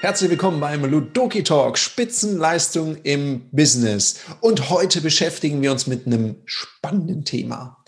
Herzlich 0.00 0.30
willkommen 0.30 0.60
beim 0.60 0.84
Ludoki 0.84 1.42
Talk 1.42 1.76
Spitzenleistung 1.76 2.98
im 3.02 3.50
Business. 3.50 4.20
Und 4.40 4.70
heute 4.70 5.00
beschäftigen 5.00 5.60
wir 5.60 5.72
uns 5.72 5.88
mit 5.88 6.06
einem 6.06 6.36
spannenden 6.44 7.24
Thema, 7.24 7.82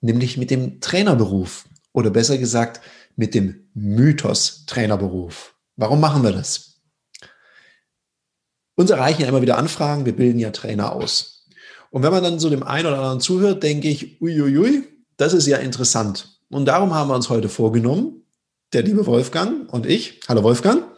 nämlich 0.00 0.36
mit 0.36 0.50
dem 0.50 0.80
Trainerberuf 0.80 1.66
oder 1.92 2.10
besser 2.10 2.38
gesagt 2.38 2.80
mit 3.14 3.36
dem 3.36 3.68
Mythos 3.72 4.66
Trainerberuf. 4.66 5.54
Warum 5.76 6.00
machen 6.00 6.24
wir 6.24 6.32
das? 6.32 6.80
Uns 8.74 8.90
erreichen 8.90 9.22
ja 9.22 9.28
immer 9.28 9.42
wieder 9.42 9.56
Anfragen, 9.56 10.06
wir 10.06 10.16
bilden 10.16 10.40
ja 10.40 10.50
Trainer 10.50 10.92
aus. 10.92 11.46
Und 11.90 12.02
wenn 12.02 12.10
man 12.10 12.24
dann 12.24 12.40
so 12.40 12.50
dem 12.50 12.64
einen 12.64 12.88
oder 12.88 12.98
anderen 12.98 13.20
zuhört, 13.20 13.62
denke 13.62 13.88
ich, 13.88 14.20
uiuiui, 14.20 14.88
das 15.16 15.32
ist 15.32 15.46
ja 15.46 15.58
interessant. 15.58 16.40
Und 16.50 16.64
darum 16.64 16.92
haben 16.92 17.10
wir 17.10 17.14
uns 17.14 17.30
heute 17.30 17.48
vorgenommen, 17.48 18.24
der 18.72 18.82
liebe 18.82 19.06
Wolfgang 19.06 19.72
und 19.72 19.86
ich, 19.86 20.18
hallo 20.26 20.42
Wolfgang. 20.42 20.93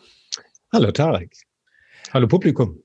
Hallo 0.76 0.92
Tarek. 0.92 1.32
Hallo 2.12 2.28
Publikum. 2.28 2.82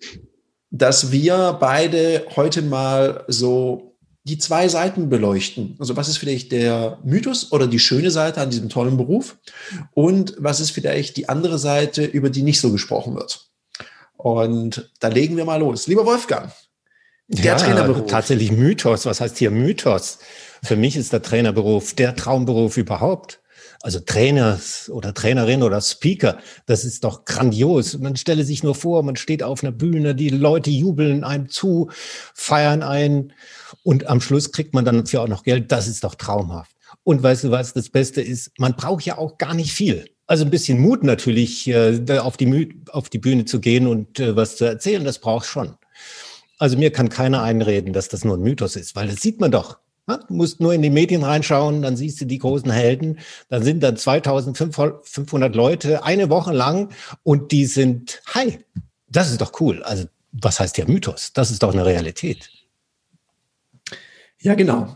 Dass 0.69 1.11
wir 1.11 1.57
beide 1.59 2.25
heute 2.37 2.61
mal 2.61 3.25
so 3.27 3.97
die 4.23 4.37
zwei 4.37 4.69
Seiten 4.69 5.09
beleuchten. 5.09 5.75
Also 5.77 5.97
was 5.97 6.07
ist 6.07 6.15
vielleicht 6.15 6.53
der 6.53 6.99
Mythos 7.03 7.51
oder 7.51 7.67
die 7.67 7.79
schöne 7.79 8.09
Seite 8.09 8.39
an 8.39 8.49
diesem 8.49 8.69
tollen 8.69 8.95
Beruf 8.95 9.37
und 9.93 10.35
was 10.37 10.61
ist 10.61 10.69
vielleicht 10.69 11.17
die 11.17 11.27
andere 11.27 11.59
Seite, 11.59 12.05
über 12.05 12.29
die 12.29 12.43
nicht 12.43 12.61
so 12.61 12.71
gesprochen 12.71 13.13
wird. 13.15 13.49
Und 14.15 14.89
da 15.01 15.09
legen 15.09 15.35
wir 15.35 15.43
mal 15.43 15.59
los. 15.59 15.87
Lieber 15.87 16.05
Wolfgang, 16.05 16.49
der 17.27 17.43
ja, 17.43 17.55
Trainerberuf. 17.57 18.09
Tatsächlich 18.09 18.53
Mythos. 18.53 19.05
Was 19.05 19.19
heißt 19.19 19.37
hier 19.37 19.51
Mythos? 19.51 20.19
Für 20.63 20.77
mich 20.77 20.95
ist 20.95 21.11
der 21.11 21.23
Trainerberuf 21.23 21.93
der 21.93 22.15
Traumberuf 22.15 22.77
überhaupt. 22.77 23.40
Also 23.83 23.99
Trainer 23.99 24.59
oder 24.89 25.13
Trainerin 25.13 25.63
oder 25.63 25.81
Speaker, 25.81 26.37
das 26.67 26.85
ist 26.85 27.03
doch 27.03 27.25
grandios. 27.25 27.97
Man 27.97 28.15
stelle 28.15 28.43
sich 28.43 28.63
nur 28.63 28.75
vor, 28.75 29.01
man 29.01 29.15
steht 29.15 29.41
auf 29.41 29.63
einer 29.63 29.71
Bühne, 29.71 30.13
die 30.13 30.29
Leute 30.29 30.69
jubeln 30.69 31.23
einem 31.23 31.49
zu, 31.49 31.89
feiern 32.35 32.83
ein 32.83 33.33
und 33.83 34.05
am 34.07 34.21
Schluss 34.21 34.51
kriegt 34.51 34.75
man 34.75 34.85
dann 34.85 34.99
dafür 34.99 35.21
auch 35.23 35.27
noch 35.27 35.43
Geld. 35.43 35.71
Das 35.71 35.87
ist 35.87 36.03
doch 36.03 36.13
traumhaft. 36.13 36.75
Und 37.03 37.23
weißt 37.23 37.45
du 37.45 37.51
was, 37.51 37.73
das 37.73 37.89
Beste 37.89 38.21
ist, 38.21 38.51
man 38.59 38.75
braucht 38.75 39.03
ja 39.03 39.17
auch 39.17 39.39
gar 39.39 39.55
nicht 39.55 39.73
viel. 39.73 40.05
Also 40.27 40.45
ein 40.45 40.51
bisschen 40.51 40.79
Mut 40.79 41.03
natürlich, 41.03 41.67
äh, 41.67 42.19
auf 42.19 42.37
die, 42.37 42.79
auf 42.91 43.09
die 43.09 43.17
Bühne 43.17 43.45
zu 43.45 43.59
gehen 43.59 43.87
und 43.87 44.19
äh, 44.19 44.35
was 44.35 44.57
zu 44.57 44.65
erzählen, 44.65 45.03
das 45.03 45.19
braucht 45.19 45.45
schon. 45.45 45.75
Also 46.59 46.77
mir 46.77 46.91
kann 46.91 47.09
keiner 47.09 47.41
einreden, 47.41 47.91
dass 47.91 48.07
das 48.07 48.23
nur 48.23 48.37
ein 48.37 48.43
Mythos 48.43 48.75
ist, 48.75 48.95
weil 48.95 49.07
das 49.07 49.21
sieht 49.21 49.39
man 49.39 49.49
doch. 49.49 49.79
Du 50.17 50.33
musst 50.33 50.59
nur 50.59 50.73
in 50.73 50.81
die 50.81 50.89
Medien 50.89 51.23
reinschauen, 51.23 51.81
dann 51.81 51.97
siehst 51.97 52.21
du 52.21 52.25
die 52.25 52.39
großen 52.39 52.71
Helden. 52.71 53.19
Dann 53.49 53.63
sind 53.63 53.81
dann 53.81 53.97
2500 53.97 55.55
Leute 55.55 56.03
eine 56.03 56.29
Woche 56.29 56.53
lang 56.53 56.89
und 57.23 57.51
die 57.51 57.65
sind, 57.65 58.21
hi, 58.27 58.59
das 59.07 59.31
ist 59.31 59.41
doch 59.41 59.59
cool. 59.59 59.83
Also 59.83 60.05
was 60.31 60.59
heißt 60.59 60.77
der 60.77 60.87
Mythos? 60.87 61.33
Das 61.33 61.51
ist 61.51 61.63
doch 61.63 61.73
eine 61.73 61.85
Realität. 61.85 62.49
Ja, 64.39 64.55
genau. 64.55 64.95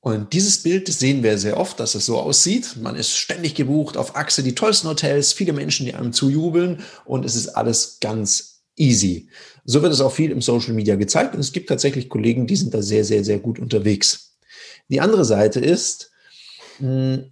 Und 0.00 0.32
dieses 0.32 0.62
Bild 0.62 0.88
sehen 0.88 1.22
wir 1.22 1.36
sehr 1.36 1.58
oft, 1.58 1.78
dass 1.78 1.94
es 1.94 2.06
so 2.06 2.18
aussieht. 2.18 2.76
Man 2.80 2.96
ist 2.96 3.16
ständig 3.16 3.54
gebucht 3.54 3.98
auf 3.98 4.16
Achse, 4.16 4.42
die 4.42 4.54
tollsten 4.54 4.88
Hotels, 4.88 5.34
viele 5.34 5.52
Menschen, 5.52 5.84
die 5.84 5.94
einem 5.94 6.14
zujubeln 6.14 6.82
und 7.04 7.26
es 7.26 7.36
ist 7.36 7.48
alles 7.48 7.98
ganz 8.00 8.62
easy. 8.76 9.28
So 9.64 9.82
wird 9.82 9.92
es 9.92 10.00
auch 10.00 10.12
viel 10.12 10.30
im 10.30 10.40
Social 10.40 10.72
Media 10.72 10.96
gezeigt 10.96 11.34
und 11.34 11.40
es 11.40 11.52
gibt 11.52 11.68
tatsächlich 11.68 12.08
Kollegen, 12.08 12.46
die 12.46 12.56
sind 12.56 12.72
da 12.72 12.80
sehr, 12.80 13.04
sehr, 13.04 13.24
sehr 13.24 13.38
gut 13.38 13.58
unterwegs. 13.58 14.29
Die 14.90 15.00
andere 15.00 15.24
Seite 15.24 15.60
ist, 15.60 16.10
hm, 16.78 17.30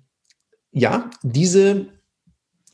ja, 0.70 1.10
diese 1.22 1.86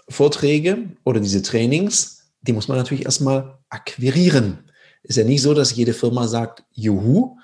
Vorträge 0.09 0.91
oder 1.05 1.21
diese 1.21 1.43
Trainings, 1.43 2.31
die 2.43 2.53
muss 2.53 2.69
man 2.69 2.77
natürlich 2.77 3.07
erstmal 3.07 3.59
akquirieren. 3.71 4.59
Ist 5.03 5.17
ja 5.17 5.25
nicht 5.25 5.43
so, 5.43 5.55
dass 5.55 5.75
jede 5.75 5.95
Firma 5.95 6.29
sagt, 6.29 6.65
juhu, 6.73 7.39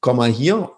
komm 0.00 0.16
mal 0.16 0.30
hier 0.30 0.70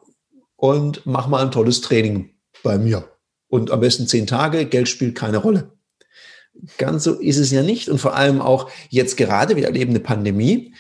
und 0.57 1.05
mach 1.07 1.29
mal 1.29 1.43
ein 1.43 1.51
tolles 1.51 1.81
Training 1.81 2.31
bei 2.63 2.79
mir. 2.79 3.09
Und 3.49 3.71
am 3.71 3.81
besten 3.81 4.07
zehn 4.07 4.27
Tage, 4.27 4.67
Geld 4.67 4.89
spielt 4.89 5.15
keine 5.15 5.39
Rolle. 5.39 5.73
Ganz 6.77 7.05
so 7.05 7.15
ist 7.15 7.39
es 7.39 7.51
ja 7.51 7.63
nicht. 7.63 7.89
Und 7.89 7.99
vor 7.99 8.15
allem 8.15 8.43
auch 8.43 8.71
jetzt 8.91 9.17
gerade, 9.17 9.57
wir 9.57 9.65
erleben 9.65 9.91
eine 9.91 10.01
Pandemie. 10.01 10.75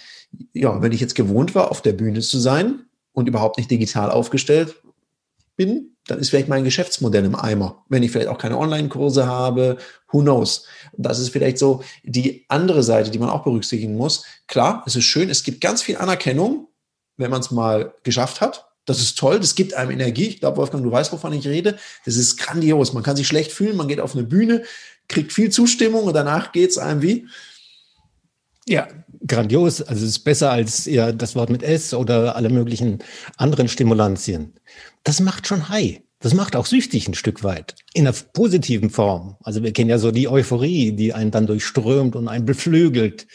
Ja, 0.53 0.81
wenn 0.83 0.93
ich 0.93 1.01
jetzt 1.01 1.15
gewohnt 1.15 1.55
war, 1.55 1.71
auf 1.71 1.81
der 1.81 1.93
Bühne 1.93 2.21
zu 2.21 2.39
sein 2.39 2.87
und 3.13 3.29
überhaupt 3.29 3.57
nicht 3.59 3.71
digital 3.71 4.11
aufgestellt 4.11 4.82
bin, 5.57 5.97
dann 6.07 6.19
ist 6.19 6.31
vielleicht 6.31 6.49
mein 6.49 6.65
Geschäftsmodell 6.65 7.25
im 7.25 7.35
Eimer. 7.35 7.85
Wenn 7.89 8.03
ich 8.03 8.11
vielleicht 8.11 8.29
auch 8.29 8.39
keine 8.39 8.59
Online-Kurse 8.59 9.27
habe, 9.27 9.79
who 10.11 10.21
knows? 10.21 10.67
Das 10.97 11.19
ist 11.19 11.31
vielleicht 11.31 11.59
so 11.59 11.83
die 12.03 12.45
andere 12.49 12.83
Seite, 12.83 13.11
die 13.11 13.19
man 13.19 13.31
auch 13.31 13.45
berücksichtigen 13.45 13.97
muss. 13.97 14.25
Klar, 14.49 14.83
es 14.87 14.97
ist 14.97 15.05
schön, 15.05 15.31
es 15.31 15.45
gibt 15.45 15.61
ganz 15.61 15.83
viel 15.83 15.97
Anerkennung, 15.97 16.69
wenn 17.17 17.31
man 17.31 17.41
es 17.41 17.51
mal 17.51 17.95
geschafft 18.03 18.41
hat. 18.41 18.67
Das 18.85 19.01
ist 19.01 19.17
toll, 19.17 19.39
das 19.39 19.55
gibt 19.55 19.75
einem 19.75 19.93
Energie. 19.93 20.27
Ich 20.27 20.41
glaube, 20.41 20.57
Wolfgang, 20.57 20.83
du 20.83 20.91
weißt, 20.91 21.13
wovon 21.13 21.33
ich 21.33 21.47
rede. 21.47 21.79
Das 22.05 22.17
ist 22.17 22.37
grandios. 22.37 22.93
Man 22.93 23.05
kann 23.05 23.15
sich 23.15 23.29
schlecht 23.29 23.53
fühlen, 23.53 23.77
man 23.77 23.87
geht 23.87 24.01
auf 24.01 24.15
eine 24.15 24.25
Bühne, 24.25 24.65
kriegt 25.09 25.33
viel 25.33 25.51
Zustimmung 25.51 26.05
und 26.05 26.15
danach 26.15 26.51
geht 26.51 26.71
es 26.71 26.79
einem 26.79 27.01
wie? 27.01 27.29
Ja, 28.67 28.89
grandios. 29.27 29.83
Also 29.83 30.05
es 30.05 30.11
ist 30.11 30.21
besser 30.21 30.51
als 30.51 30.85
ja, 30.85 31.13
das 31.13 31.35
Wort 31.35 31.51
mit 31.51 31.63
S 31.63 31.95
oder 31.95 32.37
alle 32.37 32.49
möglichen 32.49 32.99
anderen 33.37 33.69
Stimulantien. 33.69 34.55
Das 35.05 35.21
macht 35.21 35.47
schon 35.47 35.69
high. 35.69 36.01
Das 36.21 36.35
macht 36.35 36.55
auch 36.55 36.67
süchtig 36.67 37.09
ein 37.09 37.15
Stück 37.15 37.43
weit. 37.43 37.75
In 37.95 38.07
einer 38.07 38.17
positiven 38.33 38.91
Form. 38.91 39.37
Also 39.43 39.65
wir 39.65 39.73
kennen 39.73 39.91
ja 39.91 39.99
so 39.99 40.13
die 40.13 40.29
Euphorie, 40.29 40.93
die 40.93 41.13
einen 41.13 41.33
dann 41.33 41.49
durchströmt 41.49 42.15
und 42.15 42.29
einen 42.29 42.45
beflügelt. 42.47 43.27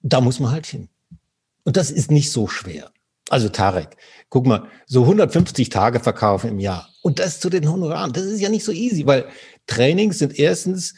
Da 0.00 0.20
muss 0.20 0.40
man 0.40 0.50
halt 0.50 0.66
hin. 0.66 0.88
Und 1.64 1.76
das 1.76 1.92
ist 1.92 2.10
nicht 2.10 2.32
so 2.32 2.48
schwer. 2.48 2.90
Also 3.30 3.48
Tarek, 3.48 3.96
guck 4.30 4.46
mal, 4.46 4.66
so 4.86 5.02
150 5.02 5.68
Tage 5.68 6.00
verkaufen 6.00 6.50
im 6.50 6.58
Jahr 6.58 6.92
und 7.02 7.18
das 7.18 7.40
zu 7.40 7.50
den 7.50 7.70
Honoraren, 7.70 8.12
das 8.12 8.24
ist 8.24 8.40
ja 8.40 8.48
nicht 8.48 8.64
so 8.64 8.72
easy, 8.72 9.06
weil 9.06 9.26
Trainings 9.66 10.18
sind 10.18 10.38
erstens, 10.38 10.94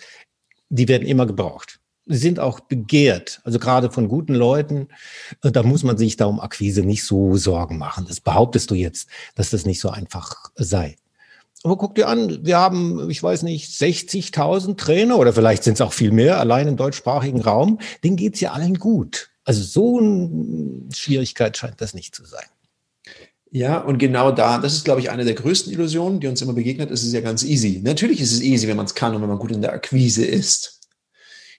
die 0.69 0.88
werden 0.88 1.06
immer 1.06 1.26
gebraucht. 1.26 1.81
Sind 2.07 2.39
auch 2.39 2.61
begehrt, 2.61 3.41
also 3.45 3.59
gerade 3.59 3.91
von 3.91 4.09
guten 4.09 4.35
Leuten. 4.35 4.89
Äh, 5.43 5.53
da 5.53 5.63
muss 5.63 5.85
man 5.85 5.97
sich 5.97 6.17
da 6.17 6.27
um 6.27 6.41
Akquise 6.41 6.83
nicht 6.83 7.05
so 7.05 7.37
Sorgen 7.37 7.79
machen. 7.79 8.05
Das 8.07 8.21
behauptest 8.21 8.71
du 8.71 8.75
jetzt, 8.75 9.09
dass 9.35 9.51
das 9.51 9.65
nicht 9.65 9.81
so 9.81 9.89
einfach 9.91 10.51
sei. 10.55 10.97
Aber 11.63 11.79
guck 11.79 11.95
dir 11.95 12.09
an, 12.09 12.45
wir 12.45 12.59
haben, 12.59 13.09
ich 13.09 13.23
weiß 13.23 13.43
nicht, 13.43 13.71
60.000 13.71 14.77
Trainer 14.77 15.19
oder 15.19 15.33
vielleicht 15.33 15.65
sind 15.65 15.75
es 15.75 15.81
auch 15.81 15.95
viel 15.95 16.11
mehr, 16.11 16.39
allein 16.39 16.69
im 16.69 16.77
deutschsprachigen 16.77 17.41
Raum. 17.41 17.79
Denen 18.05 18.17
geht's 18.17 18.41
ja 18.41 18.53
allen 18.53 18.79
gut. 18.79 19.31
Also 19.45 19.63
so 19.63 19.99
eine 19.99 20.93
Schwierigkeit 20.93 21.57
scheint 21.57 21.81
das 21.81 21.95
nicht 21.95 22.15
zu 22.15 22.27
sein. 22.27 22.45
Ja, 23.51 23.79
und 23.79 23.99
genau 23.99 24.33
da, 24.33 24.59
das 24.59 24.75
ist, 24.75 24.85
glaube 24.85 25.01
ich, 25.01 25.11
eine 25.11 25.25
der 25.25 25.35
größten 25.35 25.73
Illusionen, 25.73 26.19
die 26.19 26.27
uns 26.27 26.43
immer 26.43 26.55
begegnet. 26.55 26.91
Es 26.91 27.05
ist 27.05 27.13
ja 27.13 27.21
ganz 27.21 27.45
easy. 27.45 27.81
Natürlich 27.85 28.21
ist 28.21 28.33
es 28.33 28.43
easy, 28.43 28.67
wenn 28.67 28.77
man 28.77 28.87
es 28.87 28.95
kann 28.95 29.15
und 29.15 29.23
wenn 29.23 29.29
man 29.29 29.39
gut 29.39 29.53
in 29.53 29.63
der 29.63 29.73
Akquise 29.73 30.25
ist. 30.25 30.74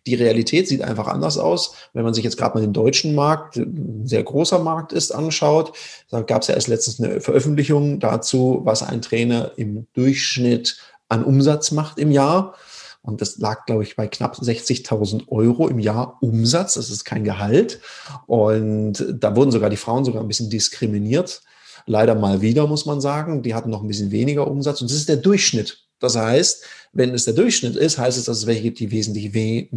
Die 0.07 0.15
Realität 0.15 0.67
sieht 0.67 0.81
einfach 0.81 1.07
anders 1.07 1.37
aus. 1.37 1.73
Wenn 1.93 2.03
man 2.03 2.13
sich 2.13 2.23
jetzt 2.23 2.37
gerade 2.37 2.55
mal 2.55 2.61
den 2.61 2.73
deutschen 2.73 3.15
Markt, 3.15 3.57
ein 3.57 4.05
sehr 4.05 4.23
großer 4.23 4.59
Markt 4.59 4.93
ist, 4.93 5.11
anschaut, 5.11 5.73
da 6.09 6.21
gab 6.21 6.43
es 6.43 6.47
ja 6.47 6.55
erst 6.55 6.67
letztens 6.67 6.99
eine 6.99 7.21
Veröffentlichung 7.21 7.99
dazu, 7.99 8.61
was 8.63 8.83
ein 8.83 9.01
Trainer 9.01 9.51
im 9.55 9.87
Durchschnitt 9.93 10.77
an 11.09 11.23
Umsatz 11.23 11.71
macht 11.71 11.97
im 11.97 12.11
Jahr. 12.11 12.55
Und 13.01 13.21
das 13.21 13.37
lag, 13.37 13.65
glaube 13.65 13.83
ich, 13.83 13.95
bei 13.95 14.07
knapp 14.07 14.35
60.000 14.35 15.27
Euro 15.27 15.67
im 15.67 15.77
Jahr 15.77 16.17
Umsatz. 16.21 16.73
Das 16.73 16.89
ist 16.89 17.05
kein 17.05 17.23
Gehalt. 17.23 17.79
Und 18.25 19.05
da 19.19 19.35
wurden 19.35 19.51
sogar 19.51 19.69
die 19.69 19.77
Frauen 19.77 20.05
sogar 20.05 20.21
ein 20.21 20.27
bisschen 20.27 20.49
diskriminiert. 20.49 21.43
Leider 21.85 22.15
mal 22.15 22.41
wieder, 22.41 22.65
muss 22.65 22.87
man 22.87 23.01
sagen. 23.01 23.43
Die 23.43 23.53
hatten 23.53 23.69
noch 23.69 23.83
ein 23.83 23.87
bisschen 23.87 24.09
weniger 24.09 24.47
Umsatz. 24.47 24.81
Und 24.81 24.89
das 24.89 24.97
ist 24.97 25.09
der 25.09 25.17
Durchschnitt. 25.17 25.84
Das 25.99 26.15
heißt, 26.15 26.63
wenn 26.93 27.13
es 27.13 27.25
der 27.25 27.33
Durchschnitt 27.33 27.75
ist, 27.75 27.97
heißt 27.97 28.17
es, 28.17 28.25
dass 28.25 28.37
es 28.37 28.45
welche 28.45 28.63
gibt, 28.63 28.79
die 28.79 28.91
wesentlich 28.91 29.33
we 29.33 29.67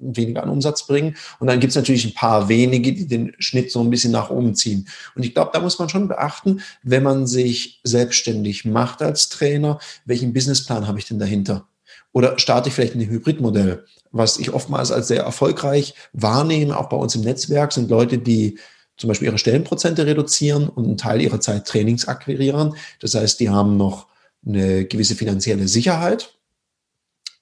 weniger 0.00 0.42
an 0.42 0.48
Umsatz 0.48 0.86
bringen. 0.86 1.16
Und 1.38 1.46
dann 1.46 1.60
gibt 1.60 1.70
es 1.70 1.76
natürlich 1.76 2.04
ein 2.04 2.14
paar 2.14 2.48
wenige, 2.48 2.92
die 2.92 3.06
den 3.06 3.32
Schnitt 3.38 3.70
so 3.70 3.80
ein 3.80 3.90
bisschen 3.90 4.12
nach 4.12 4.30
oben 4.30 4.54
ziehen. 4.54 4.88
Und 5.14 5.24
ich 5.24 5.34
glaube, 5.34 5.50
da 5.52 5.60
muss 5.60 5.78
man 5.78 5.88
schon 5.88 6.08
beachten, 6.08 6.60
wenn 6.82 7.02
man 7.02 7.26
sich 7.26 7.80
selbstständig 7.84 8.64
macht 8.64 9.02
als 9.02 9.28
Trainer, 9.28 9.78
welchen 10.04 10.32
Businessplan 10.32 10.86
habe 10.86 10.98
ich 10.98 11.06
denn 11.06 11.18
dahinter? 11.18 11.68
Oder 12.12 12.38
starte 12.38 12.68
ich 12.68 12.74
vielleicht 12.74 12.94
in 12.94 13.00
ein 13.00 13.10
Hybridmodell? 13.10 13.84
Was 14.12 14.38
ich 14.38 14.52
oftmals 14.52 14.92
als 14.92 15.08
sehr 15.08 15.22
erfolgreich 15.22 15.94
wahrnehme, 16.12 16.78
auch 16.78 16.88
bei 16.88 16.96
uns 16.96 17.16
im 17.16 17.22
Netzwerk, 17.22 17.72
sind 17.72 17.90
Leute, 17.90 18.18
die 18.18 18.58
zum 18.96 19.08
Beispiel 19.08 19.26
ihre 19.26 19.38
Stellenprozente 19.38 20.06
reduzieren 20.06 20.68
und 20.68 20.84
einen 20.84 20.96
Teil 20.96 21.20
ihrer 21.20 21.40
Zeit 21.40 21.66
Trainings 21.66 22.06
akquirieren. 22.06 22.76
Das 23.00 23.14
heißt, 23.14 23.40
die 23.40 23.50
haben 23.50 23.76
noch 23.76 24.06
eine 24.46 24.84
gewisse 24.84 25.14
finanzielle 25.14 25.68
Sicherheit 25.68 26.34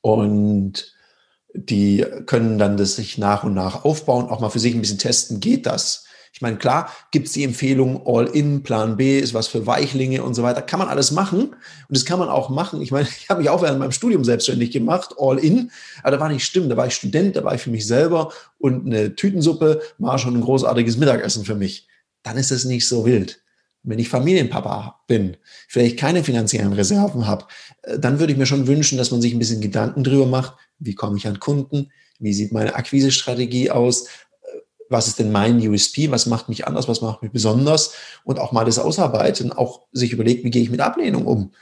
und 0.01 0.93
die 1.55 2.05
können 2.27 2.59
dann 2.59 2.77
das 2.77 2.97
sich 2.97 3.19
nach 3.19 3.45
und 3.45 3.55
nach 3.55 3.85
aufbauen, 3.85 4.29
auch 4.29 4.41
mal 4.41 4.51
für 4.51 4.59
sich 4.59 4.75
ein 4.75 4.81
bisschen 4.81 4.99
testen, 4.99 5.41
geht 5.41 5.67
das? 5.67 6.05
Ich 6.35 6.41
meine, 6.41 6.57
klar 6.57 6.91
gibt 7.11 7.27
es 7.27 7.35
die 7.35 7.45
Empfehlung 7.45 8.07
All-In, 8.07 8.63
Plan 8.63 8.97
B 8.97 9.19
ist 9.19 9.35
was 9.35 9.49
für 9.49 9.67
Weichlinge 9.67 10.23
und 10.25 10.33
so 10.33 10.43
weiter. 10.43 10.63
Kann 10.63 10.79
man 10.79 10.89
alles 10.89 11.11
machen 11.11 11.51
und 11.51 11.57
das 11.91 12.07
kann 12.07 12.19
man 12.19 12.31
auch 12.31 12.49
machen. 12.49 12.81
Ich 12.81 12.91
meine, 12.91 13.07
ich 13.21 13.29
habe 13.29 13.41
mich 13.41 13.51
auch 13.51 13.61
während 13.61 13.79
meinem 13.79 13.93
Studium 13.93 14.25
selbstständig 14.25 14.71
gemacht, 14.71 15.15
All-In, 15.19 15.71
aber 16.03 16.13
da 16.13 16.21
war 16.21 16.31
nicht 16.31 16.45
stimmt. 16.45 16.71
Da 16.71 16.77
war 16.77 16.87
ich 16.87 16.95
Student, 16.95 17.37
da 17.37 17.45
war 17.45 17.55
ich 17.55 17.61
für 17.61 17.71
mich 17.71 17.87
selber 17.87 18.33
und 18.59 18.87
eine 18.87 19.15
Tütensuppe 19.15 19.83
war 19.99 20.19
schon 20.19 20.35
ein 20.35 20.41
großartiges 20.41 20.97
Mittagessen 20.97 21.45
für 21.45 21.55
mich. 21.55 21.87
Dann 22.23 22.39
ist 22.39 22.51
es 22.51 22.65
nicht 22.65 22.89
so 22.89 23.05
wild. 23.05 23.42
Wenn 23.85 23.99
ich 23.99 24.09
Familienpapa 24.09 25.01
bin, 25.09 25.37
vielleicht 25.69 25.99
keine 25.99 26.23
finanziellen 26.23 26.73
Reserven 26.73 27.27
habe, 27.27 27.47
äh, 27.83 27.99
dann 27.99 28.19
würde 28.21 28.33
ich 28.33 28.39
mir 28.39 28.47
schon 28.47 28.67
wünschen, 28.67 28.99
dass 28.99 29.11
man 29.11 29.21
sich 29.21 29.33
ein 29.33 29.39
bisschen 29.39 29.61
Gedanken 29.61 30.05
drüber 30.05 30.27
macht, 30.27 30.55
wie 30.79 30.95
komme 30.95 31.17
ich 31.17 31.27
an 31.27 31.41
Kunden, 31.41 31.91
wie 32.19 32.33
sieht 32.33 32.53
meine 32.53 32.75
Akquisestrategie 32.75 33.71
aus, 33.71 34.07
was 34.93 35.09
ist 35.09 35.19
denn 35.19 35.33
mein 35.33 35.57
USP, 35.67 36.11
was 36.11 36.27
macht 36.27 36.49
mich 36.49 36.67
anders, 36.67 36.87
was 36.87 37.01
macht 37.01 37.23
mich 37.23 37.33
besonders 37.33 37.93
und 38.25 38.39
auch 38.39 38.53
mal 38.53 38.65
das 38.65 38.79
ausarbeiten, 38.79 39.53
auch 39.53 39.87
sich 39.91 40.13
überlegt, 40.13 40.45
wie 40.45 40.51
gehe 40.51 40.63
ich 40.63 40.71
mit 40.71 40.81
Ablehnung 40.81 41.27
um. 41.27 41.53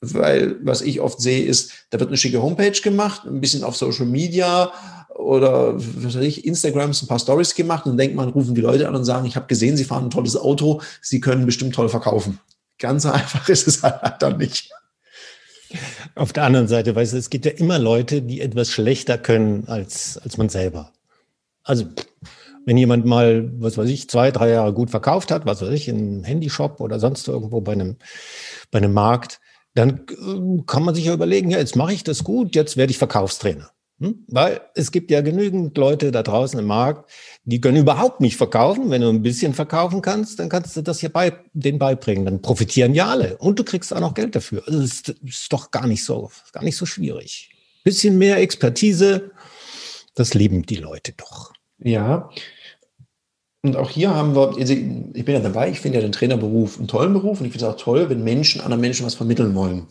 Weil 0.00 0.56
was 0.62 0.80
ich 0.80 1.00
oft 1.00 1.20
sehe, 1.20 1.44
ist, 1.44 1.72
da 1.90 2.00
wird 2.00 2.08
eine 2.08 2.16
schicke 2.16 2.42
Homepage 2.42 2.80
gemacht, 2.80 3.26
ein 3.26 3.40
bisschen 3.40 3.64
auf 3.64 3.76
Social 3.76 4.06
Media 4.06 4.72
oder 5.14 5.74
was 5.76 6.16
weiß 6.16 6.24
ich, 6.24 6.46
Instagrams 6.46 7.02
ein 7.02 7.08
paar 7.08 7.18
Stories 7.18 7.54
gemacht 7.54 7.86
und 7.86 7.98
denkt 7.98 8.16
man, 8.16 8.30
rufen 8.30 8.54
die 8.54 8.62
Leute 8.62 8.88
an 8.88 8.94
und 8.96 9.04
sagen, 9.04 9.26
ich 9.26 9.36
habe 9.36 9.46
gesehen, 9.46 9.76
sie 9.76 9.84
fahren 9.84 10.04
ein 10.04 10.10
tolles 10.10 10.36
Auto, 10.36 10.80
sie 11.02 11.20
können 11.20 11.44
bestimmt 11.44 11.74
toll 11.74 11.88
verkaufen. 11.88 12.40
Ganz 12.78 13.04
einfach 13.06 13.48
ist 13.48 13.68
es 13.68 13.82
halt 13.82 14.00
dann 14.20 14.38
nicht. 14.38 14.70
Auf 16.14 16.32
der 16.32 16.44
anderen 16.44 16.66
Seite, 16.66 16.96
weißt 16.96 17.12
du, 17.12 17.18
es 17.18 17.30
gibt 17.30 17.44
ja 17.44 17.52
immer 17.52 17.78
Leute, 17.78 18.22
die 18.22 18.40
etwas 18.40 18.70
schlechter 18.70 19.18
können 19.18 19.68
als, 19.68 20.18
als 20.18 20.36
man 20.36 20.48
selber. 20.48 20.92
Also 21.62 21.86
wenn 22.66 22.76
jemand 22.76 23.06
mal, 23.06 23.50
was 23.58 23.78
weiß 23.78 23.88
ich, 23.88 24.08
zwei, 24.08 24.30
drei 24.30 24.50
Jahre 24.50 24.72
gut 24.72 24.90
verkauft 24.90 25.30
hat, 25.30 25.46
was 25.46 25.62
weiß 25.62 25.70
ich, 25.70 25.88
einem 25.88 26.24
Handyshop 26.24 26.80
oder 26.80 26.98
sonst 26.98 27.28
irgendwo 27.28 27.60
bei 27.60 27.72
einem, 27.72 27.96
bei 28.70 28.78
einem 28.78 28.92
Markt, 28.92 29.40
dann 29.74 30.06
äh, 30.08 30.62
kann 30.66 30.84
man 30.84 30.94
sich 30.94 31.04
ja 31.06 31.14
überlegen, 31.14 31.50
ja, 31.50 31.58
jetzt 31.58 31.76
mache 31.76 31.92
ich 31.92 32.04
das 32.04 32.24
gut, 32.24 32.54
jetzt 32.54 32.76
werde 32.76 32.90
ich 32.90 32.98
Verkaufstrainer. 32.98 33.70
Hm? 34.00 34.24
Weil 34.28 34.62
es 34.74 34.92
gibt 34.92 35.10
ja 35.10 35.20
genügend 35.20 35.76
Leute 35.76 36.10
da 36.10 36.22
draußen 36.22 36.58
im 36.58 36.66
Markt, 36.66 37.10
die 37.44 37.60
können 37.60 37.76
überhaupt 37.76 38.20
nicht 38.20 38.36
verkaufen. 38.36 38.88
Wenn 38.90 39.02
du 39.02 39.10
ein 39.10 39.22
bisschen 39.22 39.52
verkaufen 39.52 40.00
kannst, 40.00 40.38
dann 40.38 40.48
kannst 40.48 40.74
du 40.76 40.80
das 40.80 41.02
ja 41.02 41.10
bei 41.10 41.36
denen 41.52 41.78
beibringen. 41.78 42.24
Dann 42.24 42.40
profitieren 42.40 42.94
ja 42.94 43.08
alle 43.08 43.36
und 43.36 43.58
du 43.58 43.64
kriegst 43.64 43.94
auch 43.94 44.00
noch 44.00 44.14
Geld 44.14 44.34
dafür. 44.34 44.62
Also 44.66 44.80
es 44.80 45.02
ist 45.22 45.52
doch 45.52 45.70
gar 45.70 45.86
nicht 45.86 46.02
so, 46.02 46.30
gar 46.52 46.64
nicht 46.64 46.76
so 46.76 46.86
schwierig. 46.86 47.50
Bisschen 47.84 48.16
mehr 48.16 48.38
Expertise, 48.38 49.32
das 50.14 50.32
lieben 50.32 50.64
die 50.64 50.76
Leute 50.76 51.12
doch. 51.12 51.52
Ja. 51.78 52.30
Und 53.62 53.76
auch 53.76 53.90
hier 53.90 54.14
haben 54.14 54.34
wir, 54.34 54.56
also 54.56 54.72
ich 54.72 55.24
bin 55.24 55.34
ja 55.34 55.40
dabei, 55.40 55.70
ich 55.70 55.80
finde 55.80 55.98
ja 55.98 56.02
den 56.02 56.12
Trainerberuf 56.12 56.78
einen 56.78 56.88
tollen 56.88 57.12
Beruf 57.12 57.40
und 57.40 57.46
ich 57.46 57.52
finde 57.52 57.66
es 57.66 57.72
auch 57.72 57.80
toll, 57.80 58.08
wenn 58.08 58.24
Menschen 58.24 58.60
anderen 58.60 58.80
Menschen 58.80 59.04
was 59.04 59.14
vermitteln 59.14 59.54
wollen. 59.54 59.86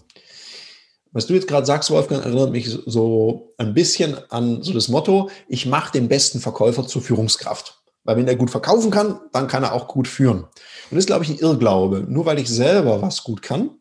Was 1.12 1.28
du 1.28 1.34
jetzt 1.34 1.48
gerade 1.48 1.66
sagst, 1.66 1.90
Wolfgang, 1.92 2.24
erinnert 2.24 2.52
mich 2.52 2.70
so 2.86 3.54
ein 3.58 3.74
bisschen 3.74 4.18
an 4.30 4.62
so 4.64 4.74
das 4.74 4.90
Motto, 4.90 5.30
ich 5.48 5.66
mache 5.66 5.92
den 5.92 6.08
besten 6.08 6.40
Verkäufer 6.40 6.86
zur 6.86 7.02
Führungskraft. 7.02 7.82
Weil 8.04 8.18
wenn 8.18 8.28
er 8.28 8.36
gut 8.36 8.50
verkaufen 8.50 8.92
kann, 8.92 9.20
dann 9.34 9.48
kann 9.48 9.64
er 9.64 9.74
auch 9.74 9.88
gut 9.88 10.08
führen. 10.08 10.44
Und 10.44 10.50
das 10.92 11.00
ist, 11.00 11.08
glaube 11.08 11.24
ich, 11.24 11.30
ein 11.30 11.40
Irrglaube. 11.40 12.06
Nur 12.08 12.26
weil 12.26 12.40
ich 12.40 12.50
selber 12.50 13.02
was 13.02 13.24
gut 13.24 13.42
kann, 13.42 13.72